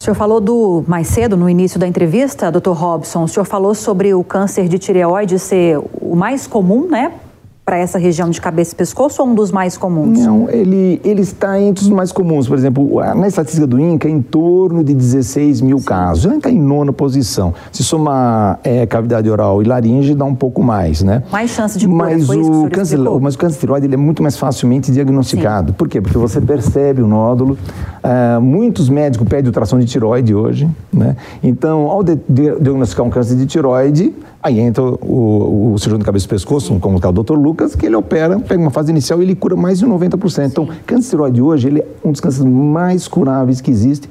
O 0.00 0.04
senhor 0.04 0.14
falou 0.14 0.40
do 0.40 0.82
mais 0.86 1.08
cedo, 1.08 1.36
no 1.36 1.50
início 1.50 1.78
da 1.78 1.86
entrevista, 1.86 2.50
doutor 2.50 2.74
Robson, 2.74 3.24
o 3.24 3.28
senhor 3.28 3.44
falou 3.44 3.74
sobre 3.74 4.14
o 4.14 4.24
câncer 4.24 4.66
de 4.66 4.78
tireoide 4.78 5.38
ser 5.38 5.78
o 6.00 6.16
mais 6.16 6.46
comum, 6.46 6.88
né? 6.88 7.12
Para 7.70 7.78
essa 7.78 8.00
região 8.00 8.28
de 8.28 8.40
cabeça 8.40 8.72
e 8.72 8.74
pescoço 8.74 9.22
ou 9.22 9.28
um 9.28 9.32
dos 9.32 9.52
mais 9.52 9.76
comuns? 9.76 10.18
Não, 10.18 10.50
ele, 10.50 11.00
ele 11.04 11.22
está 11.22 11.60
entre 11.60 11.84
os 11.84 11.88
mais 11.88 12.10
comuns. 12.10 12.48
Por 12.48 12.58
exemplo, 12.58 13.00
na 13.14 13.28
estatística 13.28 13.64
do 13.64 13.78
INCA, 13.78 14.08
em 14.08 14.20
torno 14.20 14.82
de 14.82 14.92
16 14.92 15.60
mil 15.60 15.78
Sim. 15.78 15.84
casos. 15.84 16.24
Já 16.24 16.36
está 16.36 16.50
em 16.50 16.60
nona 16.60 16.92
posição. 16.92 17.54
Se 17.70 17.84
somar 17.84 18.58
é, 18.64 18.84
cavidade 18.86 19.30
oral 19.30 19.62
e 19.62 19.64
laringe, 19.64 20.16
dá 20.16 20.24
um 20.24 20.34
pouco 20.34 20.64
mais, 20.64 21.00
né? 21.02 21.22
Mais 21.30 21.52
chance 21.52 21.78
de 21.78 21.86
cura, 21.86 21.96
mas 21.96 22.28
o, 22.28 22.64
o 22.64 22.70
câncer, 22.70 22.98
Mas 22.98 23.36
o 23.36 23.38
câncer 23.38 23.54
de 23.54 23.60
tiroide 23.60 23.86
ele 23.86 23.94
é 23.94 23.96
muito 23.96 24.20
mais 24.20 24.36
facilmente 24.36 24.90
diagnosticado. 24.90 25.68
Sim. 25.68 25.74
Por 25.78 25.88
quê? 25.88 26.00
Porque 26.00 26.18
você 26.18 26.40
percebe 26.40 27.02
o 27.02 27.06
nódulo. 27.06 27.56
Uh, 28.02 28.40
muitos 28.40 28.88
médicos 28.88 29.28
pedem 29.28 29.46
ultrassom 29.46 29.78
de 29.78 29.86
tiroide 29.86 30.34
hoje, 30.34 30.68
né? 30.92 31.14
Então, 31.40 31.82
ao 31.82 32.02
de, 32.02 32.16
de, 32.28 32.50
diagnosticar 32.58 33.06
um 33.06 33.10
câncer 33.10 33.36
de 33.36 33.46
tiroide, 33.46 34.12
Aí 34.42 34.58
entra 34.58 34.82
o, 34.82 35.72
o 35.72 35.78
cirurgião 35.78 35.98
de 35.98 36.04
cabeça 36.04 36.24
e 36.24 36.28
pescoço, 36.28 36.78
como 36.80 36.98
é 37.02 37.06
o 37.06 37.12
Dr. 37.12 37.34
Lucas, 37.34 37.74
que 37.74 37.84
ele 37.84 37.94
opera, 37.94 38.38
pega 38.40 38.60
uma 38.60 38.70
fase 38.70 38.90
inicial 38.90 39.20
e 39.20 39.24
ele 39.24 39.34
cura 39.34 39.54
mais 39.54 39.80
de 39.80 39.86
90%. 39.86 40.46
Então, 40.46 40.68
câncer 40.86 41.02
de 41.02 41.10
tiroide 41.10 41.42
hoje, 41.42 41.68
ele 41.68 41.80
é 41.80 41.86
um 42.02 42.10
dos 42.10 42.20
cânceres 42.20 42.50
mais 42.50 43.06
curáveis 43.06 43.60
que 43.60 43.70
existe, 43.70 44.08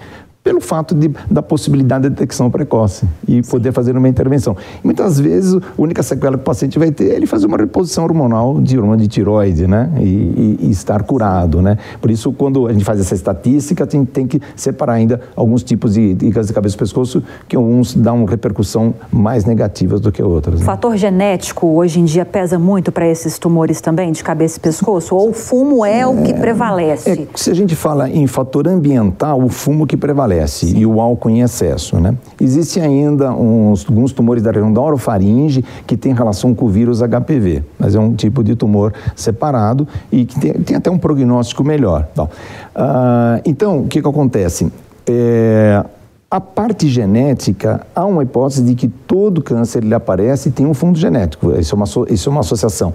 pelo 0.49 0.59
fato 0.59 0.95
de, 0.95 1.11
da 1.29 1.43
possibilidade 1.43 2.05
de 2.05 2.09
detecção 2.09 2.49
precoce 2.49 3.05
e 3.27 3.39
poder 3.43 3.71
fazer 3.71 3.95
uma 3.95 4.09
intervenção. 4.09 4.57
Muitas 4.83 5.19
vezes, 5.19 5.53
a 5.53 5.59
única 5.77 6.01
sequela 6.01 6.37
que 6.37 6.41
o 6.41 6.43
paciente 6.43 6.79
vai 6.79 6.89
ter 6.89 7.11
é 7.11 7.15
ele 7.15 7.27
fazer 7.27 7.45
uma 7.45 7.55
reposição 7.55 8.03
hormonal 8.03 8.59
de 8.59 8.75
hormônio 8.75 9.03
de 9.03 9.07
tiroide, 9.07 9.67
né? 9.67 9.91
E, 9.99 10.01
e, 10.01 10.59
e, 10.61 10.71
estar 10.71 11.03
curado, 11.03 11.61
né? 11.61 11.77
Por 12.01 12.09
isso, 12.09 12.33
quando 12.33 12.65
a 12.65 12.73
gente 12.73 12.83
faz 12.83 12.99
essa 12.99 13.13
estatística, 13.13 13.85
tem, 13.85 14.03
tem 14.03 14.25
que 14.25 14.41
separar 14.55 14.93
ainda 14.93 15.21
alguns 15.35 15.61
tipos 15.61 15.93
de, 15.93 16.15
de 16.15 16.31
câncer 16.31 16.47
de 16.47 16.53
cabeça 16.53 16.75
e 16.75 16.79
pescoço, 16.79 17.21
que 17.47 17.55
uns 17.55 17.93
dão 17.93 18.25
repercussão 18.25 18.95
mais 19.11 19.45
negativas 19.45 20.01
do 20.01 20.11
que 20.11 20.23
outras. 20.23 20.61
Né? 20.61 20.65
Fator 20.65 20.97
genético, 20.97 21.67
hoje 21.67 21.99
em 21.99 22.05
dia, 22.05 22.25
pesa 22.25 22.57
muito 22.57 22.91
para 22.91 23.07
esses 23.07 23.37
tumores 23.37 23.81
também, 23.81 24.11
de 24.11 24.23
cabeça 24.23 24.57
e 24.57 24.61
pescoço? 24.61 25.13
Ou 25.15 25.29
o 25.29 25.33
fumo 25.33 25.85
é, 25.85 25.99
é 25.99 26.07
o 26.07 26.23
que 26.23 26.33
prevalece? 26.33 27.07
É, 27.07 27.27
se 27.35 27.51
a 27.51 27.53
gente 27.53 27.75
fala 27.75 28.09
em 28.09 28.25
fator 28.25 28.67
ambiental, 28.67 29.39
o 29.43 29.49
fumo 29.49 29.85
que 29.85 29.95
prevalece 29.95 30.38
Sim. 30.47 30.77
e 30.77 30.85
o 30.85 30.99
álcool 30.99 31.29
em 31.29 31.41
excesso. 31.41 31.99
Né? 31.99 32.15
Existem 32.39 32.83
ainda 32.83 33.31
uns, 33.31 33.85
alguns 33.87 34.11
tumores 34.11 34.43
da 34.43 34.51
região 34.51 34.71
da 34.71 34.81
orofaringe 34.81 35.63
que 35.85 35.97
tem 35.97 36.13
relação 36.13 36.53
com 36.53 36.65
o 36.65 36.69
vírus 36.69 37.01
HPV, 37.01 37.63
mas 37.77 37.95
é 37.95 37.99
um 37.99 38.15
tipo 38.15 38.43
de 38.43 38.55
tumor 38.55 38.93
separado 39.15 39.87
e 40.11 40.25
que 40.25 40.39
tem, 40.39 40.53
tem 40.53 40.77
até 40.77 40.89
um 40.89 40.97
prognóstico 40.97 41.63
melhor. 41.63 42.07
Então, 42.11 42.29
então 43.45 43.79
o 43.79 43.87
que, 43.87 44.01
que 44.01 44.07
acontece? 44.07 44.71
É, 45.07 45.83
a 46.29 46.39
parte 46.39 46.87
genética, 46.87 47.81
há 47.95 48.05
uma 48.05 48.21
hipótese 48.21 48.63
de 48.63 48.75
que 48.75 48.87
todo 48.87 49.41
câncer 49.41 49.83
ele 49.83 49.93
aparece 49.93 50.49
e 50.49 50.51
tem 50.51 50.65
um 50.65 50.73
fundo 50.73 50.99
genético. 50.99 51.51
Isso 51.59 51.73
é 51.73 51.75
uma, 51.75 51.85
isso 52.09 52.29
é 52.29 52.31
uma 52.31 52.41
associação 52.41 52.93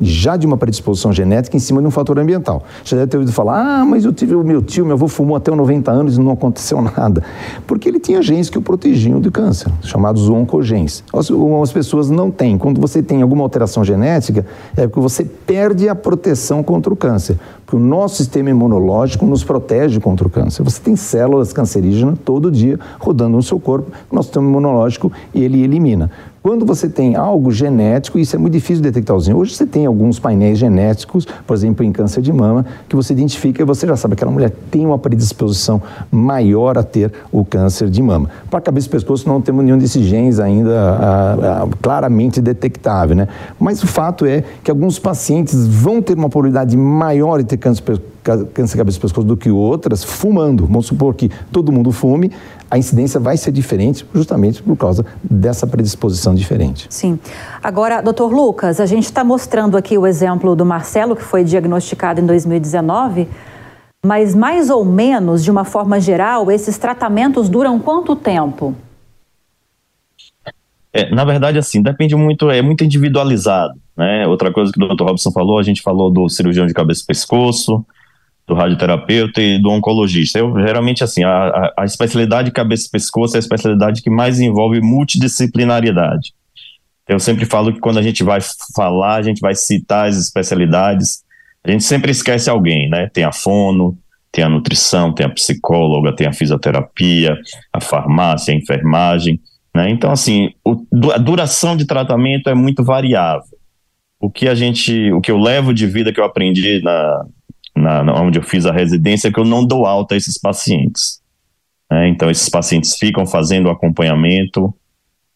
já 0.00 0.36
de 0.36 0.46
uma 0.46 0.56
predisposição 0.56 1.12
genética 1.12 1.56
em 1.56 1.60
cima 1.60 1.80
de 1.80 1.86
um 1.86 1.90
fator 1.90 2.18
ambiental. 2.18 2.62
Já 2.84 2.96
deve 2.96 3.08
ter 3.08 3.16
ouvido 3.16 3.32
falar, 3.32 3.80
ah, 3.80 3.84
mas 3.84 4.04
eu 4.04 4.12
tive 4.12 4.34
o 4.34 4.44
meu 4.44 4.62
tio, 4.62 4.84
meu 4.84 4.94
avô 4.94 5.08
fumou 5.08 5.36
até 5.36 5.50
os 5.50 5.56
90 5.56 5.90
anos 5.90 6.16
e 6.16 6.20
não 6.20 6.32
aconteceu 6.32 6.80
nada. 6.96 7.22
Porque 7.66 7.88
ele 7.88 7.98
tinha 7.98 8.20
genes 8.22 8.50
que 8.50 8.58
o 8.58 8.62
protegiam 8.62 9.20
do 9.20 9.30
câncer, 9.30 9.70
chamados 9.82 10.28
oncogenes. 10.28 11.02
Algumas 11.12 11.72
pessoas 11.72 12.10
não 12.10 12.30
têm. 12.30 12.58
Quando 12.58 12.80
você 12.80 13.02
tem 13.02 13.22
alguma 13.22 13.42
alteração 13.42 13.84
genética, 13.84 14.46
é 14.76 14.86
porque 14.86 15.00
você 15.00 15.24
perde 15.24 15.88
a 15.88 15.94
proteção 15.94 16.62
contra 16.62 16.92
o 16.92 16.96
câncer. 16.96 17.38
Porque 17.66 17.76
o 17.76 17.84
nosso 17.84 18.14
sistema 18.14 18.48
imunológico 18.48 19.26
nos 19.26 19.42
protege 19.42 19.98
contra 19.98 20.24
o 20.24 20.30
câncer. 20.30 20.62
Você 20.62 20.80
tem 20.80 20.94
células 20.94 21.52
cancerígenas 21.52 22.16
todo 22.24 22.48
dia 22.48 22.78
rodando 23.00 23.36
no 23.36 23.42
seu 23.42 23.58
corpo, 23.58 23.90
o 24.08 24.14
nosso 24.14 24.28
sistema 24.28 24.46
imunológico, 24.46 25.10
ele 25.34 25.64
elimina. 25.64 26.08
Quando 26.46 26.64
você 26.64 26.88
tem 26.88 27.16
algo 27.16 27.50
genético, 27.50 28.20
isso 28.20 28.36
é 28.36 28.38
muito 28.38 28.52
difícil 28.52 28.76
de 28.76 28.82
detectar. 28.82 29.16
Hoje 29.16 29.52
você 29.52 29.66
tem 29.66 29.84
alguns 29.84 30.20
painéis 30.20 30.58
genéticos, 30.58 31.26
por 31.44 31.54
exemplo, 31.54 31.84
em 31.84 31.90
câncer 31.90 32.22
de 32.22 32.32
mama, 32.32 32.64
que 32.88 32.94
você 32.94 33.12
identifica 33.12 33.62
e 33.62 33.64
você 33.64 33.84
já 33.84 33.96
sabe 33.96 34.14
que 34.14 34.20
aquela 34.20 34.30
mulher 34.30 34.52
tem 34.70 34.86
uma 34.86 34.96
predisposição 34.96 35.82
maior 36.08 36.78
a 36.78 36.84
ter 36.84 37.12
o 37.32 37.44
câncer 37.44 37.90
de 37.90 38.00
mama. 38.00 38.30
Para 38.48 38.60
cabeça 38.60 38.86
e 38.86 38.90
pescoço 38.90 39.28
não 39.28 39.40
temos 39.40 39.64
nenhum 39.64 39.76
desses 39.76 40.06
genes 40.06 40.38
ainda 40.38 40.78
a, 40.78 41.32
a, 41.64 41.68
claramente 41.82 42.40
detectável, 42.40 43.16
né? 43.16 43.26
Mas 43.58 43.82
o 43.82 43.86
fato 43.88 44.24
é 44.24 44.44
que 44.62 44.70
alguns 44.70 45.00
pacientes 45.00 45.66
vão 45.66 46.00
ter 46.00 46.16
uma 46.16 46.28
probabilidade 46.28 46.76
maior 46.76 47.38
de 47.38 47.44
ter 47.44 47.55
câncer 47.56 47.82
câncer 48.52 48.72
de 48.72 48.76
cabeça 48.76 48.98
e 48.98 49.00
pescoço 49.00 49.26
do 49.26 49.36
que 49.36 49.50
outras 49.50 50.02
fumando. 50.02 50.66
Vamos 50.66 50.86
supor 50.86 51.14
que 51.14 51.30
todo 51.52 51.70
mundo 51.70 51.92
fume, 51.92 52.32
a 52.68 52.76
incidência 52.76 53.20
vai 53.20 53.36
ser 53.36 53.52
diferente 53.52 54.04
justamente 54.12 54.62
por 54.62 54.76
causa 54.76 55.06
dessa 55.22 55.66
predisposição 55.66 56.34
diferente. 56.34 56.86
Sim. 56.90 57.18
Agora, 57.62 58.00
doutor 58.00 58.32
Lucas, 58.32 58.80
a 58.80 58.86
gente 58.86 59.04
está 59.04 59.22
mostrando 59.22 59.76
aqui 59.76 59.96
o 59.96 60.06
exemplo 60.06 60.56
do 60.56 60.66
Marcelo, 60.66 61.14
que 61.14 61.22
foi 61.22 61.44
diagnosticado 61.44 62.20
em 62.20 62.26
2019, 62.26 63.28
mas 64.04 64.34
mais 64.34 64.70
ou 64.70 64.84
menos, 64.84 65.44
de 65.44 65.50
uma 65.50 65.64
forma 65.64 66.00
geral, 66.00 66.50
esses 66.50 66.76
tratamentos 66.78 67.48
duram 67.48 67.78
quanto 67.78 68.16
tempo? 68.16 68.74
É, 70.96 71.10
na 71.10 71.26
verdade, 71.26 71.58
assim, 71.58 71.82
depende 71.82 72.16
muito, 72.16 72.50
é 72.50 72.62
muito 72.62 72.82
individualizado, 72.82 73.74
né? 73.94 74.26
Outra 74.26 74.50
coisa 74.50 74.72
que 74.72 74.82
o 74.82 74.88
Dr. 74.88 75.04
Robson 75.04 75.30
falou, 75.30 75.58
a 75.58 75.62
gente 75.62 75.82
falou 75.82 76.10
do 76.10 76.26
cirurgião 76.30 76.66
de 76.66 76.72
cabeça 76.72 77.02
e 77.02 77.06
pescoço, 77.06 77.84
do 78.46 78.54
radioterapeuta 78.54 79.42
e 79.42 79.60
do 79.60 79.68
oncologista. 79.68 80.38
Eu, 80.38 80.58
geralmente, 80.58 81.04
assim, 81.04 81.22
a, 81.22 81.74
a 81.76 81.84
especialidade 81.84 82.50
cabeça 82.50 82.86
e 82.86 82.90
pescoço 82.90 83.36
é 83.36 83.38
a 83.38 83.40
especialidade 83.40 84.00
que 84.00 84.08
mais 84.08 84.40
envolve 84.40 84.80
multidisciplinariedade. 84.80 86.32
Eu 87.06 87.20
sempre 87.20 87.44
falo 87.44 87.74
que 87.74 87.78
quando 87.78 87.98
a 87.98 88.02
gente 88.02 88.24
vai 88.24 88.40
falar, 88.74 89.16
a 89.16 89.22
gente 89.22 89.40
vai 89.40 89.54
citar 89.54 90.08
as 90.08 90.16
especialidades, 90.16 91.22
a 91.62 91.70
gente 91.70 91.84
sempre 91.84 92.10
esquece 92.10 92.48
alguém, 92.48 92.88
né? 92.88 93.10
Tem 93.12 93.24
a 93.24 93.32
fono, 93.32 93.98
tem 94.32 94.42
a 94.42 94.48
nutrição, 94.48 95.12
tem 95.12 95.26
a 95.26 95.28
psicóloga, 95.28 96.16
tem 96.16 96.26
a 96.26 96.32
fisioterapia, 96.32 97.36
a 97.70 97.82
farmácia, 97.82 98.54
a 98.54 98.56
enfermagem, 98.56 99.38
né? 99.76 99.90
Então, 99.90 100.10
assim, 100.10 100.54
o, 100.64 100.86
a 101.12 101.18
duração 101.18 101.76
de 101.76 101.84
tratamento 101.84 102.48
é 102.48 102.54
muito 102.54 102.82
variável. 102.82 103.58
O 104.18 104.30
que 104.30 104.48
a 104.48 104.54
gente, 104.54 105.12
o 105.12 105.20
que 105.20 105.30
eu 105.30 105.36
levo 105.36 105.74
de 105.74 105.86
vida 105.86 106.10
que 106.14 106.18
eu 106.18 106.24
aprendi 106.24 106.80
na, 106.82 107.26
na, 107.76 108.02
na, 108.02 108.22
onde 108.22 108.38
eu 108.38 108.42
fiz 108.42 108.64
a 108.64 108.72
residência, 108.72 109.30
que 109.30 109.38
eu 109.38 109.44
não 109.44 109.66
dou 109.66 109.84
alta 109.84 110.14
a 110.14 110.16
esses 110.16 110.40
pacientes. 110.40 111.20
Né? 111.90 112.08
Então, 112.08 112.30
esses 112.30 112.48
pacientes 112.48 112.96
ficam 112.96 113.26
fazendo 113.26 113.68
acompanhamento 113.68 114.74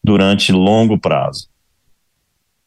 durante 0.03 0.51
longo 0.51 0.99
prazo. 0.99 1.47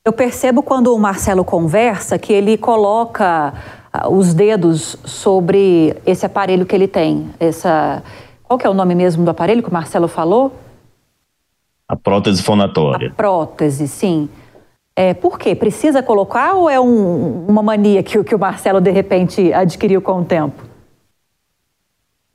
Eu 0.04 0.12
percebo 0.12 0.62
quando 0.62 0.94
o 0.94 0.98
Marcelo 0.98 1.44
conversa 1.44 2.20
que 2.20 2.32
ele 2.32 2.56
coloca 2.56 3.52
ah, 3.92 4.08
os 4.08 4.32
dedos 4.32 4.96
sobre 5.04 5.96
esse 6.06 6.24
aparelho 6.24 6.66
que 6.66 6.76
ele 6.76 6.86
tem. 6.86 7.30
Essa, 7.40 8.00
qual 8.44 8.56
que 8.56 8.64
é 8.64 8.70
o 8.70 8.74
nome 8.74 8.94
mesmo 8.94 9.24
do 9.24 9.30
aparelho 9.32 9.60
que 9.60 9.70
o 9.70 9.72
Marcelo 9.72 10.06
falou? 10.06 10.54
A 11.88 11.96
prótese 11.96 12.42
fonatória. 12.42 13.08
A 13.08 13.14
prótese, 13.14 13.86
sim. 13.86 14.28
É, 14.96 15.12
por 15.12 15.38
quê? 15.38 15.54
Precisa 15.54 16.02
colocar 16.02 16.54
ou 16.54 16.70
é 16.70 16.80
um, 16.80 17.46
uma 17.46 17.62
mania 17.62 18.02
que, 18.02 18.22
que 18.22 18.34
o 18.34 18.38
Marcelo, 18.38 18.80
de 18.80 18.90
repente, 18.90 19.52
adquiriu 19.52 20.00
com 20.00 20.20
o 20.20 20.24
tempo? 20.24 20.62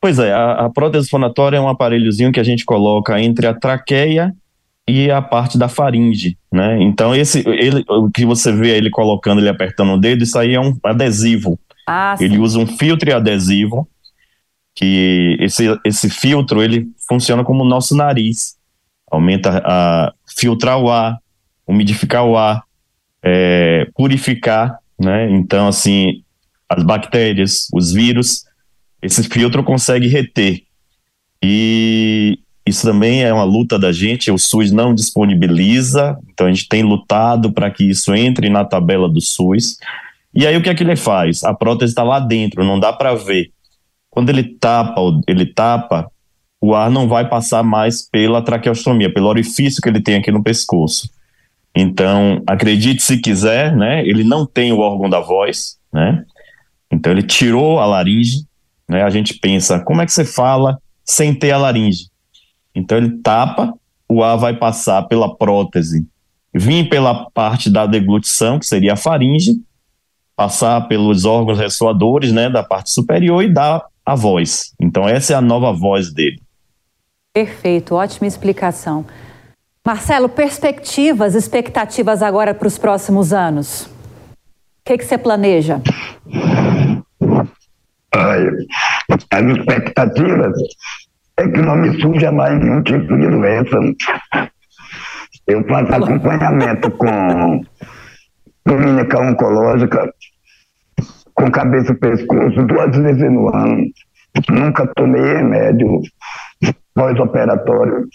Pois 0.02 0.20
é, 0.20 0.32
a, 0.34 0.66
a 0.66 0.70
prótese 0.70 1.10
fonatória 1.10 1.58
é 1.58 1.62
um 1.62 1.70
aparelhozinho 1.70 2.32
que 2.32 2.40
a 2.40 2.44
gente 2.44 2.66
coloca 2.66 3.20
entre 3.20 3.48
a 3.48 3.54
traqueia 3.54 4.34
e 4.88 5.12
a 5.12 5.22
parte 5.22 5.58
da 5.58 5.68
faringe, 5.68 6.38
né? 6.52 6.82
Então, 6.82 7.16
esse, 7.16 7.48
ele, 7.48 7.84
o 7.88 8.10
que 8.10 8.26
você 8.26 8.52
vê 8.52 8.76
ele 8.76 8.90
colocando, 8.90 9.40
ele 9.40 9.50
apertando 9.50 9.94
o 9.94 10.00
dedo, 10.00 10.24
isso 10.24 10.38
aí 10.38 10.56
é 10.56 10.60
um 10.60 10.76
adesivo. 10.84 11.60
Ah, 11.88 12.16
ele 12.20 12.38
usa 12.40 12.60
um 12.60 12.66
filtro 12.66 13.16
adesivo, 13.16 13.88
que 14.76 15.38
esse, 15.40 15.66
esse 15.86 16.10
filtro, 16.10 16.62
ele 16.62 16.88
funciona 17.08 17.44
como 17.44 17.64
o 17.64 17.68
nosso 17.68 17.96
nariz. 17.96 18.59
Aumenta 19.12 19.62
a 19.66 20.14
filtrar 20.38 20.80
o 20.80 20.90
ar, 20.90 21.18
umidificar 21.68 22.26
o 22.26 22.38
ar, 22.38 22.64
é, 23.24 23.88
purificar, 23.96 24.80
né? 25.00 25.30
Então, 25.32 25.68
assim, 25.68 26.24
as 26.68 26.84
bactérias, 26.84 27.68
os 27.74 27.92
vírus, 27.92 28.46
esse 29.02 29.24
filtro 29.24 29.64
consegue 29.64 30.08
reter. 30.08 30.62
E 31.42 32.40
isso 32.66 32.86
também 32.86 33.24
é 33.24 33.34
uma 33.34 33.44
luta 33.44 33.80
da 33.80 33.92
gente, 33.92 34.30
o 34.30 34.38
SUS 34.38 34.72
não 34.72 34.94
disponibiliza, 34.94 36.18
então 36.32 36.48
a 36.48 36.52
gente 36.52 36.68
tem 36.68 36.84
lutado 36.84 37.52
para 37.52 37.72
que 37.72 37.84
isso 37.84 38.14
entre 38.14 38.50
na 38.50 38.64
tabela 38.64 39.10
do 39.10 39.22
SUS. 39.22 39.78
E 40.34 40.46
aí 40.46 40.56
o 40.56 40.62
que 40.62 40.70
é 40.70 40.76
que 40.76 40.84
ele 40.84 40.96
faz? 40.96 41.44
A 41.44 41.54
prótese 41.54 41.92
está 41.92 42.04
lá 42.04 42.20
dentro, 42.20 42.64
não 42.64 42.80
dá 42.80 42.94
para 42.94 43.16
ver. 43.16 43.52
Quando 44.10 44.30
ele 44.30 44.44
tapa, 44.44 45.02
ele 45.28 45.46
tapa, 45.46 46.12
o 46.62 46.76
ar 46.76 46.90
não 46.90 47.08
vai 47.08 47.28
passar 47.28 47.64
mais 47.64 48.02
pela 48.02 48.42
traqueostomia, 48.42 49.14
pelo 49.14 49.28
orifício 49.28 49.82
que 49.82 49.90
ele 49.90 50.02
tem 50.02 50.16
aqui 50.16 50.32
no 50.32 50.44
pescoço. 50.44 51.10
Então, 51.76 52.42
acredite 52.46 53.02
se 53.02 53.18
quiser, 53.20 53.76
né? 53.76 54.06
Ele 54.06 54.24
não 54.24 54.46
tem 54.46 54.74
o 54.74 54.80
órgão 54.80 55.10
da 55.10 55.20
voz, 55.20 55.78
né? 55.94 56.26
Então 56.92 57.12
ele 57.12 57.24
tirou 57.24 57.80
a 57.80 57.86
laringe, 57.86 58.46
né? 58.88 59.04
A 59.04 59.10
gente 59.10 59.36
pensa, 59.36 59.80
como 59.80 60.02
é 60.02 60.06
que 60.06 60.12
você 60.12 60.26
fala 60.26 60.78
sem 61.10 61.34
ter 61.34 61.52
a 61.52 61.58
laringe. 61.58 62.08
Então 62.76 62.98
ele 62.98 63.18
tapa, 63.24 63.74
o 64.08 64.24
ar 64.24 64.38
vai 64.38 64.56
passar 64.56 65.04
pela 65.04 65.36
prótese, 65.36 66.08
vir 66.54 66.88
pela 66.88 67.30
parte 67.32 67.70
da 67.70 67.88
deglutição, 67.88 68.60
que 68.60 68.66
seria 68.66 68.94
a 68.94 68.98
faringe, 68.98 69.56
passar 70.36 70.88
pelos 70.88 71.26
órgãos 71.26 71.58
ressoadores, 71.58 72.32
né, 72.32 72.50
da 72.50 72.64
parte 72.64 72.92
superior 72.92 73.44
e 73.44 73.52
dar 73.52 73.84
a 74.06 74.16
voz. 74.16 74.74
Então 74.80 75.08
essa 75.08 75.34
é 75.34 75.36
a 75.36 75.42
nova 75.42 75.74
voz 75.74 76.14
dele. 76.14 76.40
Perfeito, 77.34 77.94
ótima 77.94 78.28
explicação. 78.28 79.06
Marcelo, 79.86 80.28
perspectivas, 80.28 81.36
expectativas 81.36 82.24
agora 82.24 82.54
para 82.56 82.68
os 82.68 82.78
próximos 82.78 83.32
anos? 83.32 83.86
O 83.86 83.92
que, 84.86 84.98
que 84.98 85.06
você 85.06 85.18
planeja? 85.18 85.80
As 88.12 89.44
expectativas 89.46 90.54
é 91.38 91.48
que 91.48 91.62
não 91.62 91.76
me 91.76 92.02
surja 92.02 92.32
mais 92.32 92.60
nenhum 92.60 92.82
tipo 92.82 93.16
de 93.16 93.28
doença. 93.28 93.78
Eu 95.46 95.64
faço 95.68 95.94
acompanhamento 95.94 96.90
com 96.92 97.62
clínica 98.68 99.22
oncológica, 99.22 100.14
com 101.36 101.52
cabeça 101.52 101.94
e 101.94 101.96
pescoço, 101.96 102.66
duas 102.66 102.96
vezes 102.98 103.32
no 103.32 103.56
ano. 103.56 103.86
Nunca 104.50 104.88
tomei 104.96 105.22
remédio 105.22 106.02
pós-operatório. 106.96 108.08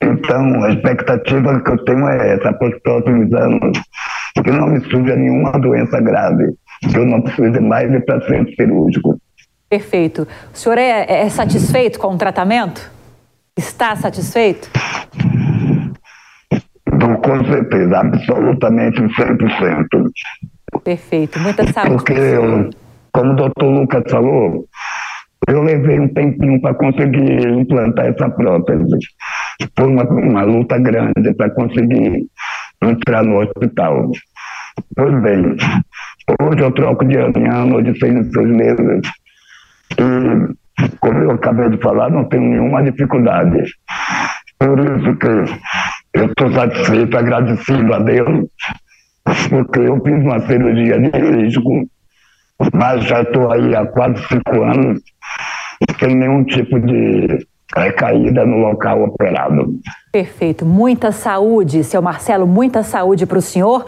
Então, 0.00 0.64
a 0.64 0.70
expectativa 0.70 1.60
que 1.60 1.70
eu 1.70 1.84
tenho 1.84 2.08
é 2.08 2.34
essa, 2.34 2.52
para 2.52 2.68
os 2.68 2.82
próximos 2.82 3.32
anos, 3.32 3.78
que 4.44 4.50
não 4.50 4.68
me 4.68 4.80
surja 4.80 5.16
nenhuma 5.16 5.52
doença 5.52 6.00
grave, 6.00 6.54
que 6.80 6.96
eu 6.96 7.04
não 7.04 7.20
precise 7.20 7.60
mais 7.60 7.92
ir 7.92 8.04
para 8.04 8.20
centro 8.26 8.54
cirúrgico. 8.54 9.18
Perfeito. 9.68 10.26
O 10.54 10.56
senhor 10.56 10.78
é, 10.78 11.22
é 11.22 11.28
satisfeito 11.28 11.98
com 11.98 12.14
o 12.14 12.18
tratamento? 12.18 12.90
Está 13.56 13.96
satisfeito? 13.96 14.70
Com 17.22 17.44
certeza, 17.44 17.98
absolutamente 17.98 19.00
100%. 19.00 20.10
Perfeito, 20.82 21.38
muita 21.40 21.70
saúde. 21.72 21.90
Porque, 21.90 22.14
como 23.12 23.32
o 23.32 23.36
doutor 23.36 23.66
Lucas 23.66 24.04
falou, 24.08 24.64
eu 25.46 25.62
levei 25.62 26.00
um 26.00 26.08
tempinho 26.08 26.60
para 26.60 26.74
conseguir 26.74 27.46
implantar 27.48 28.06
essa 28.06 28.28
prótese. 28.28 28.98
Foi 29.76 29.86
uma, 29.86 30.04
uma 30.04 30.42
luta 30.42 30.78
grande 30.78 31.34
para 31.36 31.50
conseguir 31.50 32.26
entrar 32.82 33.22
no 33.22 33.40
hospital. 33.40 34.10
Pois 34.94 35.22
bem, 35.22 35.56
hoje 36.40 36.60
eu 36.60 36.72
troco 36.72 37.04
de 37.04 37.16
ano 37.16 37.32
em 37.36 37.48
ano, 37.48 37.82
de 37.82 37.98
seis 37.98 38.14
em 38.14 38.32
seis 38.32 38.48
meses. 38.48 39.10
E, 39.98 40.88
como 41.00 41.18
eu 41.18 41.30
acabei 41.32 41.70
de 41.70 41.78
falar, 41.78 42.10
não 42.10 42.24
tenho 42.24 42.42
nenhuma 42.42 42.82
dificuldade. 42.82 43.64
Por 44.58 44.78
isso 44.80 45.16
que 45.16 45.26
eu 46.14 46.26
estou 46.26 46.52
satisfeito, 46.52 47.16
agradecido 47.16 47.94
a 47.94 47.98
Deus, 48.00 48.48
porque 49.48 49.80
eu 49.80 50.02
fiz 50.04 50.14
uma 50.14 50.40
cirurgia 50.40 51.00
de 51.00 51.10
risco, 51.18 51.88
mas 52.74 53.04
já 53.04 53.22
estou 53.22 53.50
aí 53.52 53.74
há 53.74 53.86
quase 53.86 54.22
cinco 54.26 54.62
anos 54.62 55.00
sem 55.98 56.14
nenhum 56.14 56.44
tipo 56.44 56.78
de 56.80 57.46
recaída 57.76 58.44
no 58.46 58.58
local 58.58 59.02
operado. 59.02 59.78
Perfeito. 60.10 60.64
Muita 60.64 61.12
saúde, 61.12 61.84
seu 61.84 62.00
Marcelo, 62.00 62.46
muita 62.46 62.82
saúde 62.82 63.26
para 63.26 63.38
o 63.38 63.42
senhor. 63.42 63.84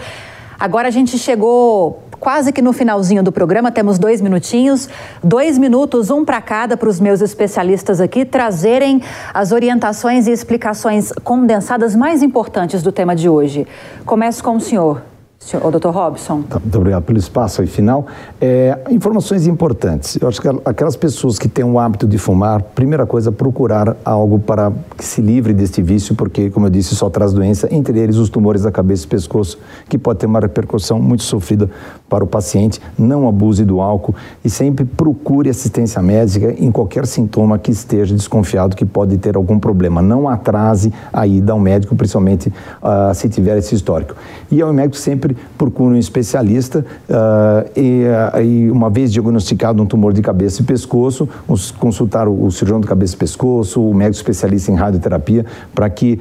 Agora 0.59 0.88
a 0.88 0.90
gente 0.90 1.16
chegou 1.16 2.03
quase 2.20 2.53
que 2.53 2.61
no 2.61 2.75
finalzinho 2.75 3.23
do 3.23 3.33
programa, 3.33 3.73
temos 3.73 3.99
dois 3.99 4.20
minutinhos, 4.20 4.90
dois 5.25 5.57
minutos, 5.57 6.11
um 6.11 6.23
para 6.23 6.40
cada, 6.42 6.77
para 6.77 6.88
os 6.88 7.01
meus 7.01 7.23
especialistas 7.23 7.99
aqui 7.99 8.27
trazerem 8.27 9.01
as 9.33 9.53
orientações 9.53 10.27
e 10.27 10.31
explicações 10.31 11.12
condensadas 11.25 11.96
mais 11.96 12.23
importantes 12.23 12.83
do 12.83 12.92
tema 12.92 13.16
de 13.16 13.29
hoje. 13.29 13.66
Começo 14.05 14.44
com 14.44 14.57
o 14.57 14.61
senhor. 14.61 15.10
O 15.55 15.70
doutor 15.70 15.92
Robson. 15.92 16.42
Tá, 16.42 16.61
muito 16.61 16.76
obrigado 16.76 17.03
pelo 17.03 17.18
espaço 17.18 17.62
aí 17.62 17.66
final. 17.66 18.07
É, 18.38 18.79
informações 18.90 19.46
importantes. 19.46 20.18
Eu 20.20 20.29
acho 20.29 20.40
que 20.40 20.46
aquelas 20.66 20.96
pessoas 20.96 21.38
que 21.38 21.48
têm 21.48 21.64
o 21.64 21.79
hábito 21.79 22.07
de 22.07 22.18
fumar, 22.18 22.62
primeira 22.62 23.07
coisa, 23.07 23.33
procurar 23.33 23.96
algo 24.05 24.38
para 24.38 24.70
que 24.96 25.05
se 25.05 25.22
livre 25.22 25.55
deste 25.55 25.81
vício, 25.81 26.14
porque, 26.14 26.50
como 26.50 26.66
eu 26.66 26.70
disse, 26.70 26.94
só 26.94 27.09
traz 27.09 27.33
doença, 27.33 27.66
entre 27.74 27.98
eles 27.98 28.16
os 28.16 28.29
tumores 28.29 28.62
da 28.62 28.70
cabeça 28.70 29.07
e 29.07 29.09
pescoço, 29.09 29.59
que 29.88 29.96
pode 29.96 30.18
ter 30.18 30.26
uma 30.26 30.40
repercussão 30.40 31.00
muito 31.00 31.22
sofrida 31.22 31.70
para 32.11 32.25
o 32.25 32.27
paciente. 32.27 32.83
Não 32.99 33.29
abuse 33.29 33.64
do 33.64 33.81
álcool 33.81 34.14
e 34.44 34.51
sempre 34.51 34.85
procure 34.85 35.49
assistência 35.49 36.03
médica 36.03 36.53
em 36.59 36.70
qualquer 36.73 37.07
sintoma 37.07 37.57
que 37.57 37.70
esteja 37.70 38.14
desconfiado 38.14 38.75
que 38.75 38.85
pode 38.85 39.16
ter 39.16 39.37
algum 39.37 39.59
problema. 39.59 40.03
Não 40.03 40.29
atrase 40.29 40.92
a 41.12 41.27
ida 41.27 41.53
ao 41.53 41.61
médico, 41.61 41.94
principalmente 41.94 42.49
uh, 42.49 43.14
se 43.14 43.29
tiver 43.29 43.57
esse 43.57 43.75
histórico. 43.75 44.16
E 44.51 44.61
ao 44.61 44.73
médico 44.73 44.96
sempre 44.96 45.37
procure 45.57 45.94
um 45.94 45.99
especialista 45.99 46.85
uh, 47.09 47.70
e, 47.77 48.03
uh, 48.05 48.42
e, 48.42 48.70
uma 48.70 48.90
vez 48.90 49.12
diagnosticado 49.12 49.81
um 49.81 49.87
tumor 49.87 50.12
de 50.12 50.20
cabeça 50.20 50.62
e 50.62 50.64
pescoço, 50.64 51.29
os, 51.46 51.70
consultar 51.70 52.27
o, 52.27 52.44
o, 52.44 52.51
cirurgião 52.51 52.81
de 52.81 52.88
cabeça 52.88 53.14
e 53.14 53.18
pescoço, 53.18 53.81
o 53.81 53.94
médico 53.94 54.16
especialista 54.16 54.73
em 54.73 54.75
radioterapia, 54.75 55.46
para 55.73 55.88
que 55.88 56.18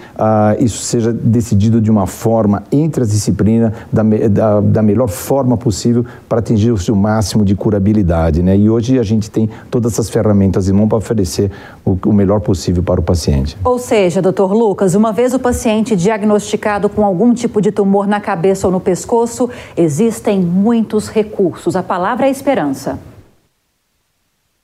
isso 0.60 0.84
seja 0.84 1.12
decidido 1.12 1.82
de 1.82 1.90
uma 1.90 2.06
forma 2.06 2.64
entre 2.72 3.02
as 3.02 3.10
disciplinas, 3.10 3.74
da, 3.92 4.04
da, 4.04 4.62
da 4.62 4.82
melhor 4.84 5.08
forma 5.08 5.58
possível 5.58 5.79
para 6.28 6.40
atingir 6.40 6.72
o 6.72 6.78
seu 6.78 6.96
máximo 6.96 7.44
de 7.46 7.56
curabilidade. 7.56 8.42
Né? 8.42 8.58
E 8.58 8.70
hoje 8.70 9.00
a 9.00 9.04
gente 9.04 9.30
tem 9.30 9.50
todas 9.70 9.94
essas 9.94 10.10
ferramentas 10.10 10.70
em 10.70 10.74
mão 10.74 10.88
para 10.88 10.98
oferecer 10.98 11.52
o, 11.86 11.98
o 12.06 12.14
melhor 12.14 12.40
possível 12.40 12.84
para 12.84 13.00
o 13.00 13.04
paciente. 13.04 13.58
Ou 13.64 13.80
seja, 13.80 14.22
doutor 14.22 14.54
Lucas, 14.54 14.96
uma 14.96 15.12
vez 15.12 15.34
o 15.34 15.40
paciente 15.40 15.96
diagnosticado 15.96 16.90
com 16.90 17.06
algum 17.06 17.34
tipo 17.34 17.62
de 17.62 17.72
tumor 17.72 18.08
na 18.08 18.20
cabeça 18.20 18.68
ou 18.68 18.74
no 18.74 18.80
pescoço, 18.80 19.00
pescoço, 19.10 19.50
existem 19.78 20.40
muitos 20.40 21.10
recursos. 21.10 21.76
A 21.76 21.84
palavra 21.84 22.28
é 22.28 22.30
esperança. 22.30 23.00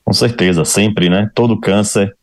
Com 0.03 0.13
certeza, 0.13 0.63
sempre, 0.65 1.09
né? 1.09 1.29
Todo 1.33 1.59
câncer 1.59 2.15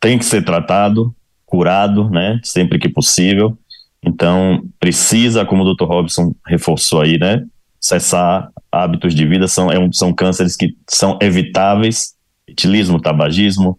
tem 0.00 0.18
que 0.18 0.24
ser 0.24 0.44
tratado, 0.44 1.14
curado, 1.44 2.08
né? 2.10 2.40
Sempre 2.42 2.78
que 2.78 2.88
possível. 2.88 3.56
Então, 4.02 4.62
precisa, 4.78 5.44
como 5.44 5.64
o 5.64 5.74
Dr. 5.74 5.84
Robson 5.84 6.32
reforçou 6.46 7.02
aí, 7.02 7.18
né? 7.18 7.44
Cessar 7.80 8.50
hábitos 8.70 9.14
de 9.14 9.26
vida. 9.26 9.46
São, 9.48 9.70
é 9.70 9.78
um, 9.78 9.92
são 9.92 10.12
cânceres 10.12 10.56
que 10.56 10.74
são 10.88 11.18
evitáveis: 11.20 12.14
etilismo, 12.46 13.00
tabagismo, 13.00 13.78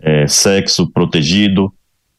é, 0.00 0.26
sexo 0.26 0.90
protegido. 0.90 1.72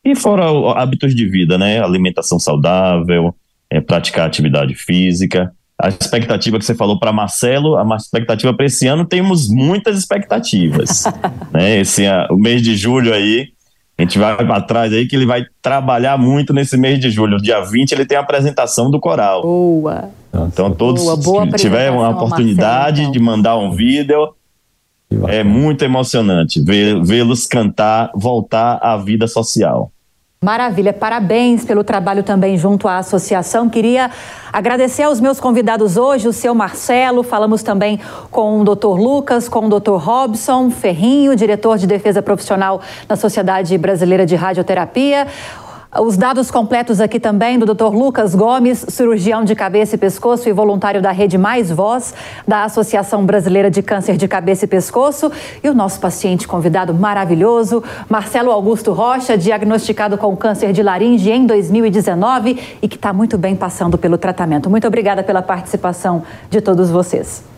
E 0.03 0.15
fora 0.15 0.45
hábitos 0.79 1.13
de 1.15 1.27
vida, 1.27 1.57
né? 1.57 1.81
Alimentação 1.81 2.39
saudável, 2.39 3.35
é, 3.69 3.79
praticar 3.79 4.25
atividade 4.27 4.73
física. 4.75 5.51
A 5.77 5.89
expectativa 5.89 6.59
que 6.59 6.65
você 6.65 6.75
falou 6.75 6.99
para 6.99 7.11
Marcelo, 7.11 7.75
a 7.75 7.95
expectativa 7.95 8.53
para 8.53 8.65
esse 8.65 8.85
ano, 8.85 9.05
temos 9.05 9.49
muitas 9.49 9.97
expectativas. 9.97 11.05
né? 11.51 11.79
Esse, 11.79 12.03
o 12.29 12.35
mês 12.35 12.61
de 12.61 12.75
julho 12.75 13.13
aí, 13.13 13.49
a 13.97 14.01
gente 14.03 14.19
vai 14.19 14.35
para 14.35 14.61
trás 14.61 14.93
aí 14.93 15.07
que 15.07 15.15
ele 15.15 15.25
vai 15.25 15.45
trabalhar 15.61 16.17
muito 16.17 16.53
nesse 16.53 16.77
mês 16.77 16.99
de 16.99 17.09
julho. 17.09 17.37
Dia 17.37 17.61
20 17.61 17.93
ele 17.93 18.05
tem 18.05 18.17
a 18.17 18.21
apresentação 18.21 18.91
do 18.91 18.99
coral. 18.99 19.41
Boa. 19.41 20.09
Então 20.33 20.71
todos 20.71 21.03
boa, 21.03 21.17
boa 21.17 21.47
que 21.47 21.55
tiver 21.55 21.91
uma 21.91 22.09
oportunidade 22.09 23.01
Marcelo, 23.01 23.01
então. 23.01 23.11
de 23.11 23.19
mandar 23.19 23.57
um 23.57 23.71
vídeo, 23.71 24.33
é 25.27 25.43
muito 25.43 25.83
emocionante 25.83 26.61
vê-los 26.61 27.45
cantar, 27.45 28.11
voltar 28.15 28.79
à 28.81 28.95
vida 28.97 29.27
social. 29.27 29.91
Maravilha, 30.43 30.91
parabéns 30.91 31.63
pelo 31.63 31.83
trabalho 31.83 32.23
também 32.23 32.57
junto 32.57 32.87
à 32.87 32.97
associação. 32.97 33.69
Queria 33.69 34.09
agradecer 34.51 35.03
aos 35.03 35.21
meus 35.21 35.39
convidados 35.39 35.97
hoje, 35.97 36.27
o 36.27 36.33
seu 36.33 36.55
Marcelo, 36.55 37.21
falamos 37.21 37.61
também 37.61 37.99
com 38.31 38.59
o 38.59 38.63
Dr. 38.63 38.99
Lucas, 38.99 39.47
com 39.47 39.67
o 39.67 39.79
Dr. 39.79 39.97
Robson 39.97 40.71
Ferrinho, 40.71 41.35
diretor 41.35 41.77
de 41.77 41.85
defesa 41.85 42.23
profissional 42.23 42.81
na 43.07 43.15
Sociedade 43.15 43.77
Brasileira 43.77 44.25
de 44.25 44.35
Radioterapia. 44.35 45.27
Os 45.99 46.15
dados 46.15 46.49
completos 46.49 47.01
aqui 47.01 47.19
também 47.19 47.59
do 47.59 47.65
Dr. 47.65 47.93
Lucas 47.93 48.33
Gomes, 48.33 48.85
cirurgião 48.87 49.43
de 49.43 49.53
cabeça 49.53 49.95
e 49.95 49.97
pescoço 49.97 50.47
e 50.47 50.53
voluntário 50.53 51.01
da 51.01 51.11
Rede 51.11 51.37
Mais 51.37 51.69
Voz, 51.69 52.13
da 52.47 52.63
Associação 52.63 53.25
Brasileira 53.25 53.69
de 53.69 53.81
Câncer 53.81 54.15
de 54.15 54.25
Cabeça 54.25 54.63
e 54.63 54.67
Pescoço, 54.69 55.29
e 55.61 55.67
o 55.67 55.73
nosso 55.73 55.99
paciente 55.99 56.47
convidado 56.47 56.93
maravilhoso, 56.93 57.83
Marcelo 58.07 58.51
Augusto 58.51 58.93
Rocha, 58.93 59.37
diagnosticado 59.37 60.17
com 60.17 60.33
câncer 60.37 60.71
de 60.71 60.81
laringe 60.81 61.29
em 61.29 61.45
2019 61.45 62.57
e 62.81 62.87
que 62.87 62.95
está 62.95 63.11
muito 63.11 63.37
bem 63.37 63.53
passando 63.53 63.97
pelo 63.97 64.17
tratamento. 64.17 64.69
Muito 64.69 64.87
obrigada 64.87 65.23
pela 65.23 65.41
participação 65.41 66.23
de 66.49 66.61
todos 66.61 66.89
vocês. 66.89 67.50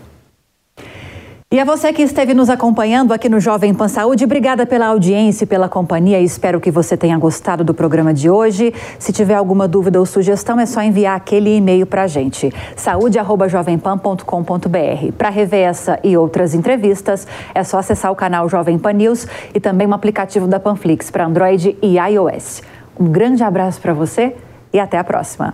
E 1.53 1.59
a 1.59 1.63
você 1.63 1.93
que 1.93 2.01
esteve 2.01 2.33
nos 2.33 2.49
acompanhando 2.49 3.13
aqui 3.13 3.29
no 3.29 3.39
Jovem 3.39 3.75
Pan 3.75 3.87
Saúde, 3.87 4.23
obrigada 4.23 4.65
pela 4.65 4.87
audiência 4.87 5.43
e 5.43 5.47
pela 5.47 5.69
companhia. 5.69 6.19
Espero 6.19 6.59
que 6.59 6.71
você 6.71 6.97
tenha 6.97 7.15
gostado 7.15 7.63
do 7.63 7.75
programa 7.75 8.11
de 8.11 8.27
hoje. 8.27 8.73
Se 8.97 9.13
tiver 9.13 9.35
alguma 9.35 9.67
dúvida 9.67 9.99
ou 9.99 10.05
sugestão, 10.07 10.59
é 10.59 10.65
só 10.65 10.81
enviar 10.81 11.15
aquele 11.15 11.55
e-mail 11.55 11.85
para 11.85 12.05
a 12.05 12.07
gente, 12.07 12.51
saúde@jovempan.com.br. 12.75 15.11
Para 15.15 15.29
rever 15.29 15.69
essa 15.69 15.99
e 16.03 16.17
outras 16.17 16.55
entrevistas, 16.55 17.27
é 17.53 17.63
só 17.63 17.77
acessar 17.77 18.11
o 18.11 18.15
canal 18.15 18.49
Jovem 18.49 18.79
Pan 18.79 18.93
News 18.93 19.27
e 19.53 19.59
também 19.59 19.85
o 19.85 19.93
aplicativo 19.93 20.47
da 20.47 20.59
Panflix 20.59 21.11
para 21.11 21.27
Android 21.27 21.77
e 21.83 21.99
iOS. 21.99 22.63
Um 22.99 23.11
grande 23.11 23.43
abraço 23.43 23.79
para 23.79 23.93
você 23.93 24.35
e 24.73 24.79
até 24.79 24.97
a 24.97 25.03
próxima. 25.03 25.53